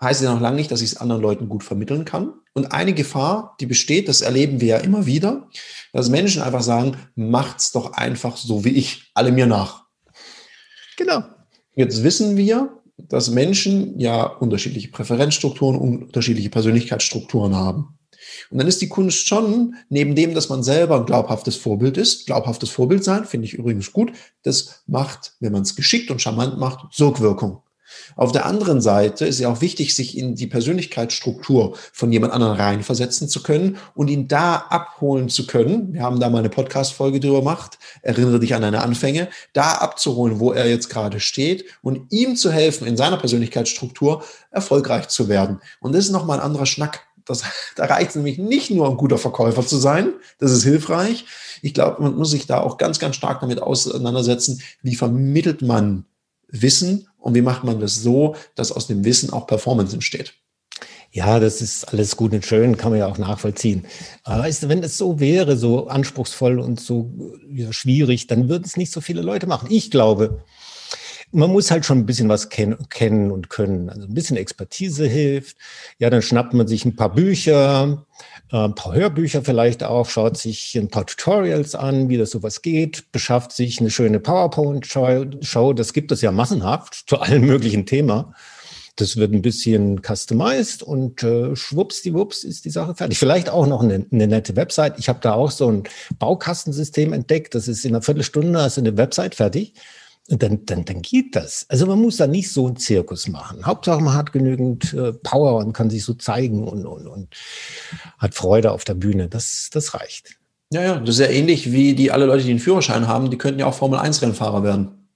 heißt 0.00 0.22
ja 0.22 0.32
noch 0.32 0.40
lange 0.40 0.56
nicht, 0.56 0.70
dass 0.70 0.80
ich 0.80 0.92
es 0.92 0.96
anderen 0.96 1.22
Leuten 1.22 1.48
gut 1.48 1.64
vermitteln 1.64 2.04
kann. 2.04 2.34
Und 2.54 2.72
eine 2.72 2.92
Gefahr, 2.92 3.56
die 3.60 3.66
besteht, 3.66 4.08
das 4.08 4.20
erleben 4.20 4.60
wir 4.60 4.68
ja 4.68 4.76
immer 4.78 5.06
wieder, 5.06 5.48
dass 5.92 6.08
Menschen 6.08 6.42
einfach 6.42 6.62
sagen, 6.62 6.96
macht's 7.14 7.72
doch 7.72 7.92
einfach 7.92 8.36
so 8.36 8.64
wie 8.64 8.70
ich, 8.70 9.10
alle 9.14 9.32
mir 9.32 9.46
nach. 9.46 9.84
Genau. 10.96 11.22
Jetzt 11.74 12.02
wissen 12.02 12.36
wir, 12.36 12.78
dass 12.96 13.30
Menschen 13.30 13.98
ja 14.00 14.24
unterschiedliche 14.24 14.88
Präferenzstrukturen, 14.88 15.76
unterschiedliche 15.76 16.50
Persönlichkeitsstrukturen 16.50 17.54
haben. 17.54 17.98
Und 18.50 18.58
dann 18.58 18.66
ist 18.66 18.80
die 18.82 18.88
Kunst 18.88 19.26
schon, 19.26 19.76
neben 19.88 20.14
dem, 20.14 20.34
dass 20.34 20.48
man 20.48 20.62
selber 20.62 20.96
ein 20.96 21.06
glaubhaftes 21.06 21.56
Vorbild 21.56 21.96
ist, 21.96 22.26
glaubhaftes 22.26 22.70
Vorbild 22.70 23.04
sein, 23.04 23.24
finde 23.24 23.46
ich 23.46 23.54
übrigens 23.54 23.92
gut, 23.92 24.12
das 24.42 24.82
macht, 24.86 25.34
wenn 25.40 25.52
man 25.52 25.62
es 25.62 25.76
geschickt 25.76 26.10
und 26.10 26.20
charmant 26.20 26.58
macht, 26.58 26.92
Sogwirkung. 26.92 27.62
Auf 28.16 28.32
der 28.32 28.46
anderen 28.46 28.80
Seite 28.80 29.26
ist 29.26 29.40
ja 29.40 29.48
auch 29.48 29.60
wichtig, 29.60 29.94
sich 29.94 30.16
in 30.16 30.34
die 30.34 30.46
Persönlichkeitsstruktur 30.46 31.76
von 31.92 32.12
jemand 32.12 32.32
anderem 32.32 32.56
reinversetzen 32.56 33.28
zu 33.28 33.42
können 33.42 33.78
und 33.94 34.08
ihn 34.08 34.28
da 34.28 34.56
abholen 34.56 35.28
zu 35.28 35.46
können. 35.46 35.94
Wir 35.94 36.02
haben 36.02 36.20
da 36.20 36.28
mal 36.28 36.38
eine 36.38 36.48
Podcast-Folge 36.48 37.20
drüber 37.20 37.38
gemacht. 37.38 37.78
Erinnere 38.02 38.40
dich 38.40 38.54
an 38.54 38.62
deine 38.62 38.82
Anfänge. 38.82 39.28
Da 39.52 39.74
abzuholen, 39.74 40.40
wo 40.40 40.52
er 40.52 40.68
jetzt 40.68 40.88
gerade 40.88 41.20
steht 41.20 41.64
und 41.82 42.12
ihm 42.12 42.36
zu 42.36 42.50
helfen, 42.50 42.86
in 42.86 42.96
seiner 42.96 43.16
Persönlichkeitsstruktur 43.16 44.22
erfolgreich 44.50 45.08
zu 45.08 45.28
werden. 45.28 45.60
Und 45.80 45.94
das 45.94 46.06
ist 46.06 46.10
nochmal 46.10 46.38
ein 46.38 46.44
anderer 46.44 46.66
Schnack. 46.66 47.08
Das, 47.28 47.42
da 47.76 47.84
reicht 47.84 48.10
es 48.10 48.16
nämlich 48.16 48.38
nicht 48.38 48.70
nur, 48.70 48.88
ein 48.88 48.96
guter 48.96 49.18
Verkäufer 49.18 49.64
zu 49.64 49.76
sein. 49.76 50.14
Das 50.38 50.50
ist 50.50 50.64
hilfreich. 50.64 51.24
Ich 51.62 51.74
glaube, 51.74 52.02
man 52.02 52.16
muss 52.16 52.30
sich 52.30 52.46
da 52.46 52.60
auch 52.60 52.78
ganz, 52.78 52.98
ganz 52.98 53.16
stark 53.16 53.40
damit 53.40 53.60
auseinandersetzen, 53.60 54.62
wie 54.82 54.96
vermittelt 54.96 55.62
man 55.62 56.04
Wissen 56.48 57.08
und 57.18 57.34
wie 57.34 57.42
macht 57.42 57.64
man 57.64 57.80
das 57.80 57.96
so, 57.96 58.36
dass 58.54 58.72
aus 58.72 58.86
dem 58.86 59.04
Wissen 59.04 59.30
auch 59.30 59.46
Performance 59.46 59.94
entsteht? 59.94 60.34
Ja, 61.10 61.40
das 61.40 61.62
ist 61.62 61.84
alles 61.86 62.16
gut 62.16 62.32
und 62.32 62.44
schön, 62.44 62.76
kann 62.76 62.90
man 62.90 63.00
ja 63.00 63.06
auch 63.06 63.18
nachvollziehen. 63.18 63.86
Aber 64.24 64.42
weißt 64.42 64.64
du, 64.64 64.68
wenn 64.68 64.82
es 64.82 64.98
so 64.98 65.18
wäre, 65.20 65.56
so 65.56 65.88
anspruchsvoll 65.88 66.58
und 66.58 66.80
so 66.80 67.10
ja, 67.50 67.72
schwierig, 67.72 68.26
dann 68.26 68.48
würden 68.48 68.64
es 68.64 68.76
nicht 68.76 68.92
so 68.92 69.00
viele 69.00 69.22
Leute 69.22 69.46
machen. 69.46 69.68
Ich 69.70 69.90
glaube, 69.90 70.44
man 71.32 71.50
muss 71.50 71.70
halt 71.70 71.84
schon 71.84 71.98
ein 71.98 72.06
bisschen 72.06 72.28
was 72.28 72.50
ken 72.50 72.76
kennen 72.90 73.30
und 73.30 73.48
können. 73.48 73.88
Also 73.88 74.06
ein 74.06 74.14
bisschen 74.14 74.36
Expertise 74.36 75.06
hilft. 75.06 75.56
Ja, 75.98 76.10
dann 76.10 76.22
schnappt 76.22 76.54
man 76.54 76.68
sich 76.68 76.84
ein 76.84 76.96
paar 76.96 77.14
Bücher, 77.14 78.06
ein 78.50 78.74
paar 78.74 78.94
Hörbücher 78.94 79.42
vielleicht 79.42 79.84
auch, 79.84 80.08
schaut 80.08 80.38
sich 80.38 80.74
ein 80.76 80.88
paar 80.88 81.06
Tutorials 81.06 81.74
an, 81.74 82.08
wie 82.08 82.16
das 82.16 82.30
sowas 82.30 82.62
geht, 82.62 83.12
beschafft 83.12 83.52
sich 83.52 83.80
eine 83.80 83.90
schöne 83.90 84.20
PowerPoint-Show. 84.20 85.72
Das 85.74 85.92
gibt 85.92 86.12
es 86.12 86.22
ja 86.22 86.32
massenhaft 86.32 87.04
zu 87.06 87.18
allen 87.18 87.44
möglichen 87.44 87.84
Themen. 87.84 88.24
Das 88.96 89.16
wird 89.16 89.32
ein 89.32 89.42
bisschen 89.42 90.02
customized 90.02 90.82
und 90.82 91.22
äh, 91.22 91.54
schwuppsdiwupps 91.54 92.42
ist 92.42 92.64
die 92.64 92.70
Sache 92.70 92.96
fertig. 92.96 93.18
Vielleicht 93.18 93.48
auch 93.48 93.66
noch 93.66 93.82
eine, 93.82 94.06
eine 94.10 94.26
nette 94.26 94.56
Website. 94.56 94.98
Ich 94.98 95.08
habe 95.08 95.20
da 95.22 95.34
auch 95.34 95.52
so 95.52 95.70
ein 95.70 95.84
Baukastensystem 96.18 97.12
entdeckt. 97.12 97.54
Das 97.54 97.68
ist 97.68 97.84
in 97.84 97.92
einer 97.92 98.02
Viertelstunde 98.02 98.60
hast 98.60 98.78
eine 98.78 98.96
Website 98.96 99.36
fertig 99.36 99.74
dann, 100.28 100.66
dann, 100.66 100.84
dann 100.84 101.02
geht 101.02 101.34
das. 101.34 101.64
Also 101.68 101.86
man 101.86 102.00
muss 102.00 102.18
da 102.18 102.26
nicht 102.26 102.52
so 102.52 102.66
einen 102.66 102.76
Zirkus 102.76 103.28
machen. 103.28 103.64
Hauptsache 103.64 104.00
man 104.02 104.14
hat 104.14 104.32
genügend 104.32 104.92
äh, 104.92 105.12
Power 105.12 105.56
und 105.56 105.72
kann 105.72 105.88
sich 105.88 106.04
so 106.04 106.14
zeigen 106.14 106.68
und, 106.68 106.84
und, 106.84 107.06
und 107.06 107.34
hat 108.18 108.34
Freude 108.34 108.72
auf 108.72 108.84
der 108.84 108.94
Bühne. 108.94 109.28
Das, 109.28 109.70
das 109.72 109.94
reicht. 109.94 110.38
Ja, 110.70 110.82
ja, 110.82 110.98
das 110.98 111.18
ist 111.18 111.20
ja 111.20 111.28
ähnlich 111.28 111.72
wie 111.72 111.94
die 111.94 112.10
alle 112.12 112.26
Leute, 112.26 112.44
die 112.44 112.50
einen 112.50 112.58
Führerschein 112.58 113.08
haben, 113.08 113.30
die 113.30 113.38
könnten 113.38 113.60
ja 113.60 113.66
auch 113.66 113.74
Formel-1-Rennfahrer 113.74 114.62
werden. 114.62 115.08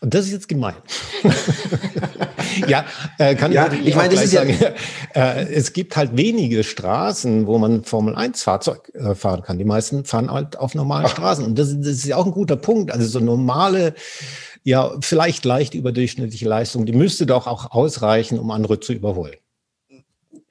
Und 0.00 0.12
das 0.12 0.26
ist 0.26 0.32
jetzt 0.32 0.48
gemein. 0.48 0.76
ja, 2.68 2.84
äh, 3.18 3.34
kann 3.34 3.52
ja, 3.52 3.72
ich, 3.72 3.88
ich 3.88 3.96
meine, 3.96 4.14
das 4.14 4.24
ist 4.24 4.32
sagen. 4.32 4.56
Ja 4.60 4.72
äh, 5.14 5.52
es 5.52 5.72
gibt 5.72 5.96
halt 5.96 6.16
wenige 6.16 6.64
Straßen, 6.64 7.46
wo 7.46 7.58
man 7.58 7.84
Formel 7.84 8.14
1 8.14 8.42
Fahrzeug 8.42 8.90
äh, 8.94 9.14
fahren 9.14 9.42
kann. 9.42 9.58
Die 9.58 9.64
meisten 9.64 10.04
fahren 10.04 10.30
halt 10.30 10.58
auf 10.58 10.74
normalen. 10.74 11.08
Straßen. 11.08 11.44
Und 11.44 11.58
das, 11.58 11.68
das 11.78 11.88
ist 11.88 12.06
ja 12.06 12.16
auch 12.16 12.26
ein 12.26 12.32
guter 12.32 12.56
Punkt. 12.56 12.92
Also 12.92 13.06
so 13.06 13.20
normale, 13.20 13.94
ja, 14.62 14.92
vielleicht 15.00 15.44
leicht 15.44 15.74
überdurchschnittliche 15.74 16.48
Leistung, 16.48 16.86
die 16.86 16.92
müsste 16.92 17.26
doch 17.26 17.46
auch 17.46 17.70
ausreichen, 17.70 18.38
um 18.38 18.50
andere 18.50 18.80
zu 18.80 18.92
überholen. 18.92 19.36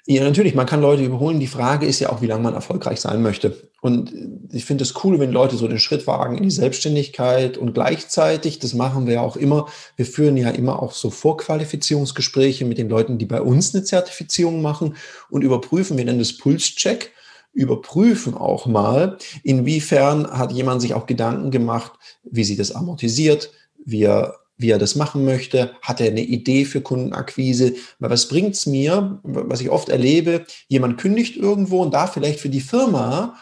Ja, 0.08 0.24
natürlich, 0.24 0.54
man 0.54 0.68
kann 0.68 0.82
Leute 0.82 1.04
überholen. 1.04 1.40
Die 1.40 1.48
Frage 1.48 1.88
ist 1.88 2.00
ja 2.00 2.12
auch, 2.12 2.22
wie 2.22 2.28
lange 2.28 2.44
man 2.44 2.54
erfolgreich 2.54 3.02
sein 3.02 3.24
möchte. 3.24 3.70
Und 3.82 4.14
ich 4.52 4.64
finde 4.64 4.84
es 4.84 4.94
cool, 5.04 5.20
wenn 5.20 5.32
Leute 5.32 5.56
so 5.56 5.68
den 5.68 5.80
Schritt 5.80 6.06
wagen 6.06 6.38
in 6.38 6.44
die 6.44 6.52
Selbstständigkeit 6.52 7.58
und 7.58 7.74
gleichzeitig, 7.74 8.60
das 8.60 8.76
machen 8.76 9.08
wir 9.08 9.16
ja 9.16 9.22
auch 9.22 9.36
immer, 9.36 9.68
wir 9.96 10.06
führen 10.06 10.38
ja 10.38 10.52
immer 10.52 10.82
auch 10.82 10.92
so 10.92 11.10
Vorqualifizierungsgespräche 11.10 12.66
mit 12.66 12.78
den 12.78 12.88
Leuten, 12.88 13.18
die 13.18 13.26
bei 13.26 13.42
uns 13.42 13.74
eine 13.74 13.84
Zertifizierung 13.84 14.62
machen 14.62 14.96
und 15.32 15.44
überprüfen, 15.44 15.98
wir 15.98 16.06
nennen 16.06 16.20
das 16.20 16.38
Pulscheck, 16.38 17.12
überprüfen 17.54 18.36
auch 18.36 18.68
mal, 18.68 19.18
inwiefern 19.42 20.30
hat 20.30 20.52
jemand 20.52 20.82
sich 20.82 20.94
auch 20.94 21.08
Gedanken 21.08 21.50
gemacht, 21.50 21.94
wie 22.24 22.44
sie 22.44 22.58
das 22.58 22.74
amortisiert, 22.74 23.52
wie 23.86 24.04
er 24.04 24.36
wie 24.58 24.70
er 24.70 24.80
das 24.80 24.96
machen 24.96 25.26
möchte, 25.26 25.76
hat 25.82 26.00
er 26.00 26.08
eine 26.08 26.22
Idee 26.22 26.66
für 26.66 26.82
Kundenakquise, 26.82 27.76
weil 28.00 28.10
was 28.10 28.28
bringt's 28.28 28.66
mir, 28.66 29.20
was 29.24 29.62
ich 29.62 29.70
oft 29.70 29.90
erlebe, 29.90 30.46
jemand 30.68 30.98
kündigt 30.98 31.36
irgendwo 31.36 31.82
und 31.82 31.94
da 31.94 32.08
vielleicht 32.08 32.40
für 32.40 32.50
die 32.50 32.62
Firma, 32.62 33.36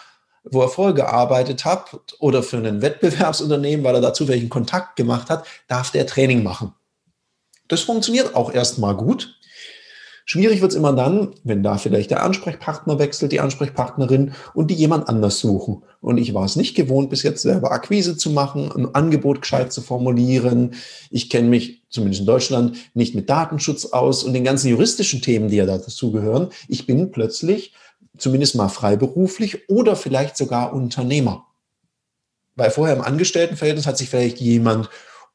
wo 0.44 0.62
er 0.62 0.70
vorher 0.70 0.94
gearbeitet 0.94 1.66
hat 1.66 1.96
oder 2.20 2.44
für 2.44 2.58
ein 2.58 2.82
Wettbewerbsunternehmen, 2.82 3.86
weil 3.86 3.96
er 3.96 4.02
dazu 4.02 4.28
welchen 4.28 4.50
Kontakt 4.50 4.96
gemacht 4.96 5.30
hat, 5.30 5.46
darf 5.68 5.92
der 5.92 6.08
Training 6.08 6.44
machen. 6.44 6.74
Das 7.68 7.82
funktioniert 7.82 8.36
auch 8.36 8.52
erstmal 8.52 8.96
gut. 8.96 9.40
Schwierig 10.26 10.62
wird 10.62 10.72
es 10.72 10.78
immer 10.78 10.94
dann, 10.94 11.34
wenn 11.44 11.64
da 11.64 11.78
vielleicht 11.78 12.12
der 12.12 12.24
Ansprechpartner 12.24 12.98
wechselt, 12.98 13.32
die 13.32 13.42
Ansprechpartnerin 13.42 14.34
und 14.54 14.72
die 14.72 14.76
jemand 14.76 15.10
anders 15.10 15.40
suchen. 15.40 15.84
Und 16.00 16.18
ich 16.18 16.34
war 16.34 16.46
es 16.46 16.56
nicht 16.56 16.76
gewohnt, 16.76 17.10
bis 17.10 17.24
jetzt 17.24 17.42
selber 17.42 17.72
Akquise 17.72 18.16
zu 18.16 18.30
machen, 18.30 18.72
ein 18.72 18.96
Angebot 18.96 19.42
gescheit 19.42 19.74
zu 19.74 19.82
formulieren. 19.82 20.76
Ich 21.10 21.30
kenne 21.30 21.50
mich, 21.50 21.84
zumindest 21.90 22.22
in 22.22 22.28
Deutschland, 22.28 22.78
nicht 22.94 23.16
mit 23.16 23.30
Datenschutz 23.30 23.86
aus 23.88 24.24
und 24.24 24.34
den 24.34 24.46
ganzen 24.46 24.70
juristischen 24.70 25.22
Themen, 25.22 25.50
die 25.50 25.58
ja 25.58 25.66
dazugehören. 25.66 26.50
Ich 26.70 26.88
bin 26.88 27.12
plötzlich 27.12 27.74
zumindest 28.18 28.56
mal 28.56 28.70
freiberuflich 28.70 29.70
oder 29.70 29.96
vielleicht 29.96 30.38
sogar 30.38 30.74
Unternehmer. 30.74 31.46
Weil 32.56 32.72
vorher 32.72 32.96
im 32.96 33.02
Angestelltenverhältnis 33.02 33.88
hat 33.88 33.98
sich 33.98 34.10
vielleicht 34.10 34.40
jemand 34.40 34.90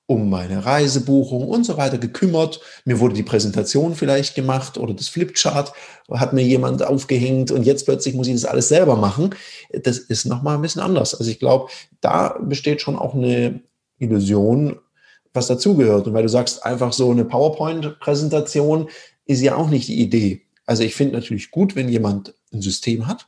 um 0.08 0.30
meine 0.30 0.64
Reisebuchung 0.64 1.46
und 1.46 1.64
so 1.64 1.76
weiter 1.76 1.98
gekümmert. 1.98 2.60
Mir 2.86 2.98
wurde 2.98 3.14
die 3.14 3.22
Präsentation 3.22 3.94
vielleicht 3.94 4.34
gemacht 4.34 4.78
oder 4.78 4.94
das 4.94 5.08
Flipchart 5.08 5.74
hat 6.10 6.32
mir 6.32 6.42
jemand 6.42 6.82
aufgehängt 6.82 7.50
und 7.50 7.64
jetzt 7.64 7.84
plötzlich 7.84 8.14
muss 8.14 8.26
ich 8.26 8.32
das 8.32 8.46
alles 8.46 8.68
selber 8.68 8.96
machen. 8.96 9.34
Das 9.70 9.98
ist 9.98 10.24
nochmal 10.24 10.54
ein 10.54 10.62
bisschen 10.62 10.80
anders. 10.80 11.14
Also 11.14 11.30
ich 11.30 11.38
glaube, 11.38 11.70
da 12.00 12.38
besteht 12.40 12.80
schon 12.80 12.96
auch 12.96 13.14
eine 13.14 13.60
Illusion, 13.98 14.78
was 15.34 15.48
dazugehört. 15.48 16.06
Und 16.06 16.14
weil 16.14 16.22
du 16.22 16.30
sagst, 16.30 16.64
einfach 16.64 16.94
so 16.94 17.10
eine 17.10 17.26
PowerPoint-Präsentation 17.26 18.88
ist 19.26 19.42
ja 19.42 19.56
auch 19.56 19.68
nicht 19.68 19.88
die 19.88 20.00
Idee. 20.00 20.40
Also 20.64 20.84
ich 20.84 20.94
finde 20.94 21.16
natürlich 21.16 21.50
gut, 21.50 21.76
wenn 21.76 21.90
jemand 21.90 22.32
ein 22.50 22.62
System 22.62 23.06
hat, 23.06 23.26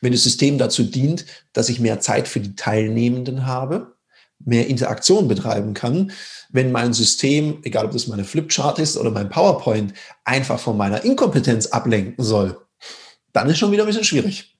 wenn 0.00 0.12
das 0.12 0.24
System 0.24 0.56
dazu 0.56 0.82
dient, 0.82 1.26
dass 1.52 1.68
ich 1.68 1.78
mehr 1.78 2.00
Zeit 2.00 2.26
für 2.26 2.40
die 2.40 2.56
Teilnehmenden 2.56 3.44
habe, 3.44 3.92
mehr 4.44 4.68
Interaktion 4.68 5.28
betreiben 5.28 5.74
kann, 5.74 6.12
wenn 6.50 6.72
mein 6.72 6.92
System, 6.92 7.58
egal 7.62 7.86
ob 7.86 7.92
das 7.92 8.06
meine 8.06 8.24
Flipchart 8.24 8.78
ist 8.78 8.96
oder 8.96 9.10
mein 9.10 9.28
PowerPoint, 9.28 9.94
einfach 10.24 10.58
von 10.58 10.76
meiner 10.76 11.04
Inkompetenz 11.04 11.66
ablenken 11.66 12.22
soll, 12.22 12.58
dann 13.32 13.48
ist 13.48 13.58
schon 13.58 13.72
wieder 13.72 13.84
ein 13.84 13.86
bisschen 13.86 14.04
schwierig. 14.04 14.58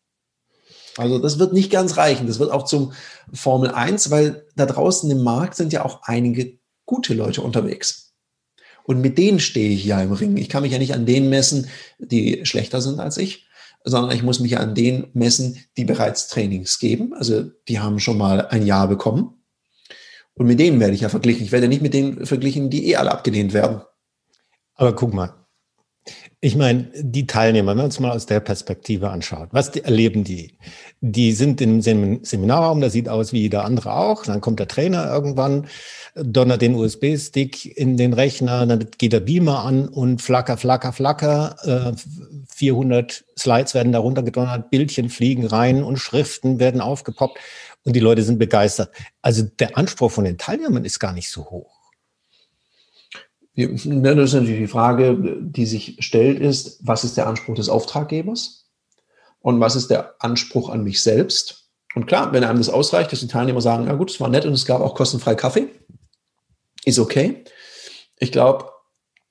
Also 0.96 1.18
das 1.18 1.38
wird 1.38 1.52
nicht 1.52 1.70
ganz 1.70 1.96
reichen. 1.96 2.26
Das 2.26 2.38
wird 2.38 2.50
auch 2.50 2.64
zum 2.64 2.92
Formel 3.32 3.70
1, 3.70 4.10
weil 4.10 4.46
da 4.56 4.66
draußen 4.66 5.10
im 5.10 5.22
Markt 5.22 5.54
sind 5.54 5.72
ja 5.72 5.84
auch 5.84 6.02
einige 6.02 6.58
gute 6.84 7.14
Leute 7.14 7.42
unterwegs. 7.42 8.14
Und 8.84 9.00
mit 9.00 9.16
denen 9.16 9.40
stehe 9.40 9.70
ich 9.70 9.84
ja 9.84 10.00
im 10.02 10.12
Ring. 10.12 10.36
Ich 10.36 10.48
kann 10.48 10.62
mich 10.62 10.72
ja 10.72 10.78
nicht 10.78 10.94
an 10.94 11.06
denen 11.06 11.30
messen, 11.30 11.68
die 11.98 12.44
schlechter 12.44 12.80
sind 12.80 13.00
als 13.00 13.16
ich, 13.16 13.46
sondern 13.84 14.14
ich 14.14 14.22
muss 14.22 14.40
mich 14.40 14.58
an 14.58 14.74
denen 14.74 15.06
messen, 15.14 15.64
die 15.76 15.84
bereits 15.84 16.28
Trainings 16.28 16.78
geben. 16.78 17.14
Also 17.14 17.44
die 17.68 17.80
haben 17.80 18.00
schon 18.00 18.18
mal 18.18 18.46
ein 18.48 18.66
Jahr 18.66 18.88
bekommen 18.88 19.41
und 20.34 20.46
mit 20.46 20.58
denen 20.58 20.80
werde 20.80 20.94
ich 20.94 21.02
ja 21.02 21.08
verglichen. 21.08 21.44
Ich 21.44 21.52
werde 21.52 21.68
nicht 21.68 21.82
mit 21.82 21.94
denen 21.94 22.26
verglichen, 22.26 22.70
die 22.70 22.88
eh 22.88 22.96
alle 22.96 23.12
abgelehnt 23.12 23.52
werden. 23.52 23.82
Aber 24.74 24.94
guck 24.94 25.12
mal. 25.12 25.34
Ich 26.40 26.56
meine, 26.56 26.90
die 26.96 27.28
Teilnehmer, 27.28 27.70
wenn 27.70 27.76
man 27.76 27.84
uns 27.84 28.00
mal 28.00 28.10
aus 28.10 28.26
der 28.26 28.40
Perspektive 28.40 29.10
anschaut, 29.10 29.50
was 29.52 29.70
die, 29.70 29.84
erleben 29.84 30.24
die? 30.24 30.58
Die 31.00 31.30
sind 31.30 31.60
im 31.60 31.80
Seminarraum, 31.80 32.80
der 32.80 32.90
sieht 32.90 33.08
aus 33.08 33.32
wie 33.32 33.42
jeder 33.42 33.64
andere 33.64 33.94
auch. 33.94 34.24
Dann 34.24 34.40
kommt 34.40 34.58
der 34.58 34.66
Trainer 34.66 35.08
irgendwann, 35.08 35.68
donnert 36.16 36.60
den 36.60 36.74
USB-Stick 36.74 37.76
in 37.76 37.96
den 37.96 38.12
Rechner, 38.12 38.66
dann 38.66 38.88
geht 38.98 39.12
der 39.12 39.20
Beamer 39.20 39.64
an 39.64 39.86
und 39.86 40.20
flacker, 40.20 40.56
flacker, 40.56 40.92
flacker. 40.92 41.54
Äh, 41.62 41.92
400 42.54 43.24
Slides 43.38 43.74
werden 43.74 43.92
darunter 43.92 44.22
gedonnert, 44.22 44.70
Bildchen 44.70 45.08
fliegen 45.08 45.46
rein 45.46 45.82
und 45.82 45.96
Schriften 45.96 46.58
werden 46.58 46.80
aufgepoppt 46.80 47.38
und 47.84 47.96
die 47.96 48.00
Leute 48.00 48.22
sind 48.22 48.38
begeistert. 48.38 48.90
Also 49.22 49.42
der 49.42 49.76
Anspruch 49.76 50.10
von 50.10 50.24
den 50.24 50.38
Teilnehmern 50.38 50.84
ist 50.84 50.98
gar 50.98 51.12
nicht 51.12 51.30
so 51.30 51.50
hoch. 51.50 51.82
Das 53.54 53.66
ist 53.66 53.86
natürlich 53.86 54.58
die 54.58 54.66
Frage, 54.66 55.38
die 55.40 55.66
sich 55.66 55.96
stellt, 56.00 56.40
ist, 56.40 56.78
was 56.86 57.04
ist 57.04 57.16
der 57.16 57.26
Anspruch 57.26 57.54
des 57.54 57.68
Auftraggebers 57.68 58.70
und 59.40 59.60
was 59.60 59.76
ist 59.76 59.90
der 59.90 60.14
Anspruch 60.20 60.70
an 60.70 60.84
mich 60.84 61.02
selbst? 61.02 61.68
Und 61.94 62.06
klar, 62.06 62.32
wenn 62.32 62.44
einem 62.44 62.58
das 62.58 62.70
ausreicht, 62.70 63.12
dass 63.12 63.20
die 63.20 63.28
Teilnehmer 63.28 63.60
sagen, 63.60 63.86
ja 63.86 63.92
gut, 63.94 64.10
es 64.10 64.20
war 64.20 64.28
nett 64.28 64.46
und 64.46 64.54
es 64.54 64.64
gab 64.64 64.80
auch 64.80 64.94
kostenfrei 64.94 65.34
Kaffee, 65.34 65.68
ist 66.84 66.98
okay. 66.98 67.44
Ich 68.18 68.32
glaube, 68.32 68.71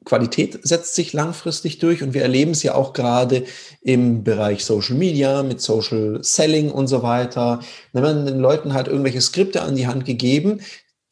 Qualität 0.04 0.60
setzt 0.64 0.96
sich 0.96 1.14
langfristig 1.14 1.78
durch 1.78 2.02
und 2.02 2.14
wir 2.14 2.24
erleben 2.24 2.52
es 2.52 2.64
ja 2.64 2.74
auch 2.74 2.94
gerade 2.94 3.46
im 3.82 4.24
Bereich 4.24 4.66
Social 4.66 4.96
Media 4.96 5.44
mit 5.44 5.62
Social 5.62 6.20
Selling 6.24 6.72
und 6.72 6.88
so 6.88 7.04
weiter. 7.04 7.60
Wenn 7.94 8.04
man 8.04 8.26
den 8.26 8.40
Leuten 8.40 8.74
halt 8.74 8.88
irgendwelche 8.88 9.22
Skripte 9.22 9.62
an 9.62 9.76
die 9.76 9.88
Hand 9.88 10.06
gegeben, 10.06 10.62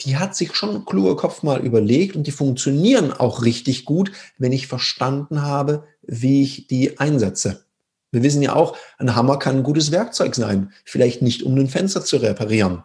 die 0.01 0.17
hat 0.17 0.35
sich 0.35 0.55
schon 0.55 0.75
ein 0.75 0.85
kluger 0.85 1.15
Kopf 1.15 1.43
mal 1.43 1.59
überlegt 1.59 2.15
und 2.15 2.25
die 2.25 2.31
funktionieren 2.31 3.13
auch 3.13 3.43
richtig 3.43 3.85
gut, 3.85 4.11
wenn 4.37 4.53
ich 4.53 4.67
verstanden 4.67 5.43
habe, 5.43 5.83
wie 6.01 6.41
ich 6.41 6.67
die 6.67 6.99
einsetze. 6.99 7.65
Wir 8.11 8.23
wissen 8.23 8.41
ja 8.41 8.55
auch, 8.55 8.75
ein 8.97 9.15
Hammer 9.15 9.37
kann 9.37 9.57
ein 9.57 9.63
gutes 9.63 9.91
Werkzeug 9.91 10.33
sein, 10.33 10.71
vielleicht 10.83 11.21
nicht 11.21 11.43
um 11.43 11.55
ein 11.55 11.67
Fenster 11.67 12.03
zu 12.03 12.17
reparieren. 12.17 12.83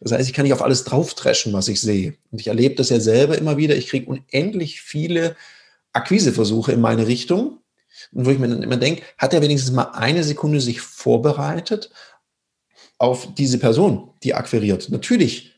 Das 0.00 0.12
heißt, 0.12 0.28
ich 0.28 0.34
kann 0.34 0.44
nicht 0.44 0.52
auf 0.52 0.62
alles 0.62 0.84
draufdreschen, 0.84 1.52
was 1.52 1.68
ich 1.68 1.80
sehe. 1.80 2.14
Und 2.30 2.40
ich 2.40 2.48
erlebe 2.48 2.74
das 2.74 2.90
ja 2.90 3.00
selber 3.00 3.38
immer 3.38 3.56
wieder. 3.56 3.76
Ich 3.76 3.88
kriege 3.88 4.06
unendlich 4.06 4.80
viele 4.80 5.36
Akquiseversuche 5.92 6.72
in 6.72 6.80
meine 6.80 7.06
Richtung. 7.06 7.58
Und 8.12 8.26
wo 8.26 8.30
ich 8.30 8.38
mir 8.38 8.48
dann 8.48 8.62
immer 8.62 8.76
denke, 8.76 9.02
hat 9.18 9.32
er 9.32 9.42
wenigstens 9.42 9.72
mal 9.72 9.92
eine 9.92 10.24
Sekunde 10.24 10.60
sich 10.60 10.80
vorbereitet 10.80 11.90
auf 12.98 13.34
diese 13.34 13.58
Person, 13.58 14.10
die 14.22 14.34
akquiriert? 14.34 14.90
Natürlich, 14.90 15.54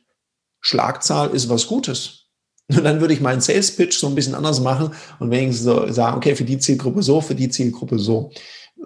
Schlagzahl 0.60 1.30
ist 1.30 1.48
was 1.48 1.66
Gutes. 1.66 2.26
Und 2.68 2.84
dann 2.84 3.00
würde 3.00 3.14
ich 3.14 3.20
meinen 3.20 3.40
Sales 3.40 3.74
Pitch 3.74 3.96
so 3.96 4.08
ein 4.08 4.14
bisschen 4.14 4.34
anders 4.34 4.60
machen 4.60 4.92
und 5.20 5.30
wenigstens 5.30 5.64
so 5.64 5.90
sagen, 5.92 6.16
okay, 6.16 6.34
für 6.34 6.44
die 6.44 6.58
Zielgruppe 6.58 7.02
so, 7.02 7.20
für 7.20 7.36
die 7.36 7.48
Zielgruppe 7.48 7.98
so. 7.98 8.32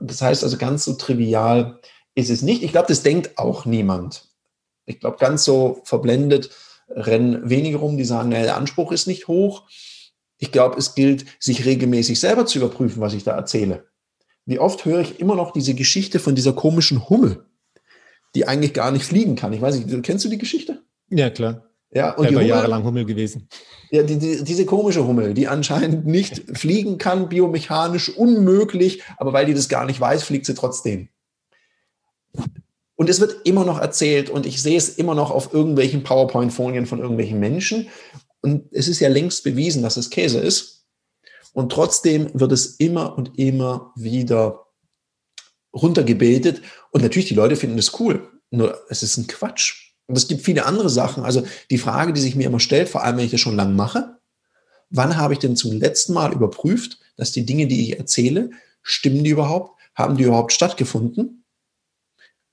Das 0.01 0.21
heißt 0.21 0.45
also, 0.45 0.57
ganz 0.59 0.85
so 0.85 0.95
trivial 0.95 1.81
ist 2.15 2.31
es 2.31 2.43
nicht. 2.43 2.63
Ich 2.63 2.73
glaube, 2.73 2.89
das 2.89 3.03
denkt 3.03 3.39
auch 3.39 3.65
niemand. 3.65 4.30
Ich 4.91 5.01
glaube, 5.01 5.19
ganz 5.19 5.45
so 5.45 5.81
verblendet 5.85 6.51
rennen 6.91 7.49
wenige 7.49 7.79
rum, 7.79 7.97
die 7.97 8.05
sagen, 8.05 8.31
naja, 8.31 8.43
der 8.43 8.57
Anspruch 8.57 8.93
ist 8.93 9.07
nicht 9.07 9.29
hoch. 9.29 9.69
Ich 10.39 10.53
glaube, 10.53 10.77
es 10.79 10.95
gilt, 10.95 11.25
sich 11.39 11.65
regelmäßig 11.65 12.19
selber 12.19 12.47
zu 12.47 12.59
überprüfen, 12.59 13.01
was 13.01 13.15
ich 13.15 13.25
da 13.25 13.37
erzähle. 13.37 13.87
Wie 14.47 14.59
oft 14.59 14.85
höre 14.85 15.01
ich 15.01 15.21
immer 15.21 15.37
noch 15.37 15.53
diese 15.53 15.75
Geschichte 15.75 16.19
von 16.19 16.35
dieser 16.35 16.53
komischen 16.53 17.09
Hummel, 17.09 17.45
die 18.35 18.49
eigentlich 18.49 18.75
gar 18.75 18.91
nicht 18.91 19.05
fliegen 19.05 19.37
kann. 19.37 19.53
Ich 19.53 19.61
weiß 19.61 19.77
nicht, 19.77 20.03
kennst 20.03 20.25
du 20.25 20.29
die 20.29 20.39
Geschichte? 20.39 20.83
Ja, 21.11 21.31
klar. 21.31 21.67
Ja, 21.93 22.13
und 22.15 22.27
er 22.27 22.35
war 22.35 22.43
jahrelang 22.43 22.85
Hummel 22.85 23.05
gewesen. 23.05 23.49
Ja, 23.91 24.05
die, 24.05 24.19
die, 24.19 24.45
diese 24.45 24.65
komische 24.65 25.07
Hummel, 25.07 25.35
die 25.35 25.49
anscheinend 25.49 26.07
nicht 26.07 26.43
fliegen 26.59 26.99
kann, 26.99 27.29
biomechanisch 27.29 28.09
unmöglich, 28.09 29.03
aber 29.17 29.33
weil 29.33 29.47
die 29.47 29.55
das 29.55 29.69
gar 29.69 29.85
nicht 29.85 30.01
weiß, 30.01 30.23
fliegt 30.23 30.47
sie 30.47 30.55
trotzdem. 30.55 31.09
Und 33.01 33.09
es 33.09 33.19
wird 33.19 33.47
immer 33.47 33.65
noch 33.65 33.81
erzählt 33.81 34.29
und 34.29 34.45
ich 34.45 34.61
sehe 34.61 34.77
es 34.77 34.91
immer 34.91 35.15
noch 35.15 35.31
auf 35.31 35.55
irgendwelchen 35.55 36.03
PowerPoint-Folien 36.03 36.85
von 36.85 36.99
irgendwelchen 36.99 37.41
Menschen. 37.41 37.89
Und 38.43 38.71
es 38.73 38.89
ist 38.89 39.01
ja 39.01 39.09
längst 39.09 39.43
bewiesen, 39.43 39.83
dass 39.83 39.97
es 39.97 40.11
Käse 40.11 40.39
ist. 40.39 40.85
Und 41.55 41.73
trotzdem 41.73 42.29
wird 42.35 42.53
es 42.53 42.77
immer 42.77 43.17
und 43.17 43.39
immer 43.39 43.95
wieder 43.97 44.67
runtergebetet. 45.73 46.61
Und 46.91 47.01
natürlich, 47.01 47.31
die 47.31 47.35
Leute 47.35 47.57
finden 47.57 47.79
das 47.79 47.99
cool. 47.99 48.29
Nur 48.51 48.79
es 48.91 49.03
ist 49.03 49.17
ein 49.17 49.27
Quatsch. 49.27 49.95
Und 50.07 50.19
es 50.19 50.29
gibt 50.29 50.43
viele 50.43 50.67
andere 50.67 50.91
Sachen. 50.91 51.25
Also 51.25 51.43
die 51.71 51.79
Frage, 51.79 52.13
die 52.13 52.21
sich 52.21 52.37
mir 52.37 52.49
immer 52.49 52.61
stellt, 52.61 52.91
vor 52.91 53.03
allem 53.03 53.17
wenn 53.17 53.25
ich 53.25 53.31
das 53.31 53.41
schon 53.41 53.57
lange 53.57 53.73
mache, 53.73 54.19
wann 54.91 55.17
habe 55.17 55.33
ich 55.33 55.39
denn 55.39 55.57
zum 55.57 55.73
letzten 55.73 56.13
Mal 56.13 56.35
überprüft, 56.35 56.99
dass 57.17 57.33
die 57.33 57.47
Dinge, 57.47 57.67
die 57.67 57.81
ich 57.81 57.99
erzähle, 57.99 58.51
stimmen 58.83 59.25
die 59.25 59.31
überhaupt? 59.31 59.81
Haben 59.95 60.19
die 60.19 60.25
überhaupt 60.25 60.53
stattgefunden? 60.53 61.40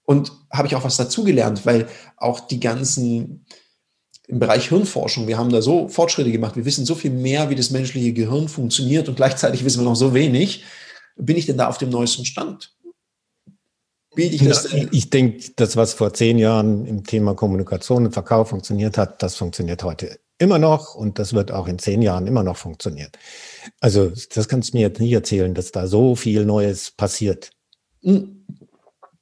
Und 0.07 0.31
habe 0.49 0.67
ich 0.67 0.75
auch 0.75 0.85
was 0.85 0.95
dazugelernt, 0.95 1.65
weil 1.65 1.87
auch 2.15 2.39
die 2.39 2.61
ganzen 2.61 3.45
im 4.27 4.39
Bereich 4.39 4.69
Hirnforschung, 4.69 5.27
wir 5.27 5.37
haben 5.37 5.51
da 5.51 5.61
so 5.61 5.87
Fortschritte 5.89 6.31
gemacht, 6.31 6.55
wir 6.55 6.65
wissen 6.65 6.85
so 6.85 6.95
viel 6.95 7.11
mehr, 7.11 7.49
wie 7.49 7.55
das 7.55 7.71
menschliche 7.71 8.13
Gehirn 8.13 8.47
funktioniert 8.49 9.07
und 9.09 9.15
gleichzeitig 9.15 9.63
wissen 9.63 9.81
wir 9.81 9.85
noch 9.85 9.95
so 9.95 10.13
wenig. 10.13 10.63
Bin 11.17 11.37
ich 11.37 11.45
denn 11.45 11.57
da 11.57 11.67
auf 11.67 11.77
dem 11.77 11.89
neuesten 11.89 12.25
Stand? 12.25 12.73
ich 14.15 14.43
das 14.43 14.71
ja, 14.71 14.85
Ich 14.91 15.09
denke, 15.09 15.51
das, 15.55 15.75
was 15.75 15.93
vor 15.93 16.13
zehn 16.13 16.37
Jahren 16.37 16.85
im 16.85 17.03
Thema 17.03 17.35
Kommunikation 17.35 18.05
und 18.05 18.13
Verkauf 18.13 18.49
funktioniert 18.49 18.97
hat, 18.97 19.21
das 19.21 19.35
funktioniert 19.35 19.83
heute 19.83 20.19
immer 20.39 20.59
noch 20.59 20.95
und 20.95 21.19
das 21.19 21.33
wird 21.33 21.51
auch 21.51 21.67
in 21.67 21.79
zehn 21.79 22.01
Jahren 22.01 22.27
immer 22.27 22.43
noch 22.43 22.57
funktionieren. 22.57 23.11
Also 23.79 24.11
das 24.33 24.47
kannst 24.47 24.73
du 24.73 24.77
mir 24.77 24.81
jetzt 24.81 24.99
nicht 24.99 25.13
erzählen, 25.13 25.53
dass 25.53 25.71
da 25.71 25.87
so 25.87 26.15
viel 26.15 26.45
Neues 26.45 26.91
passiert. 26.91 27.51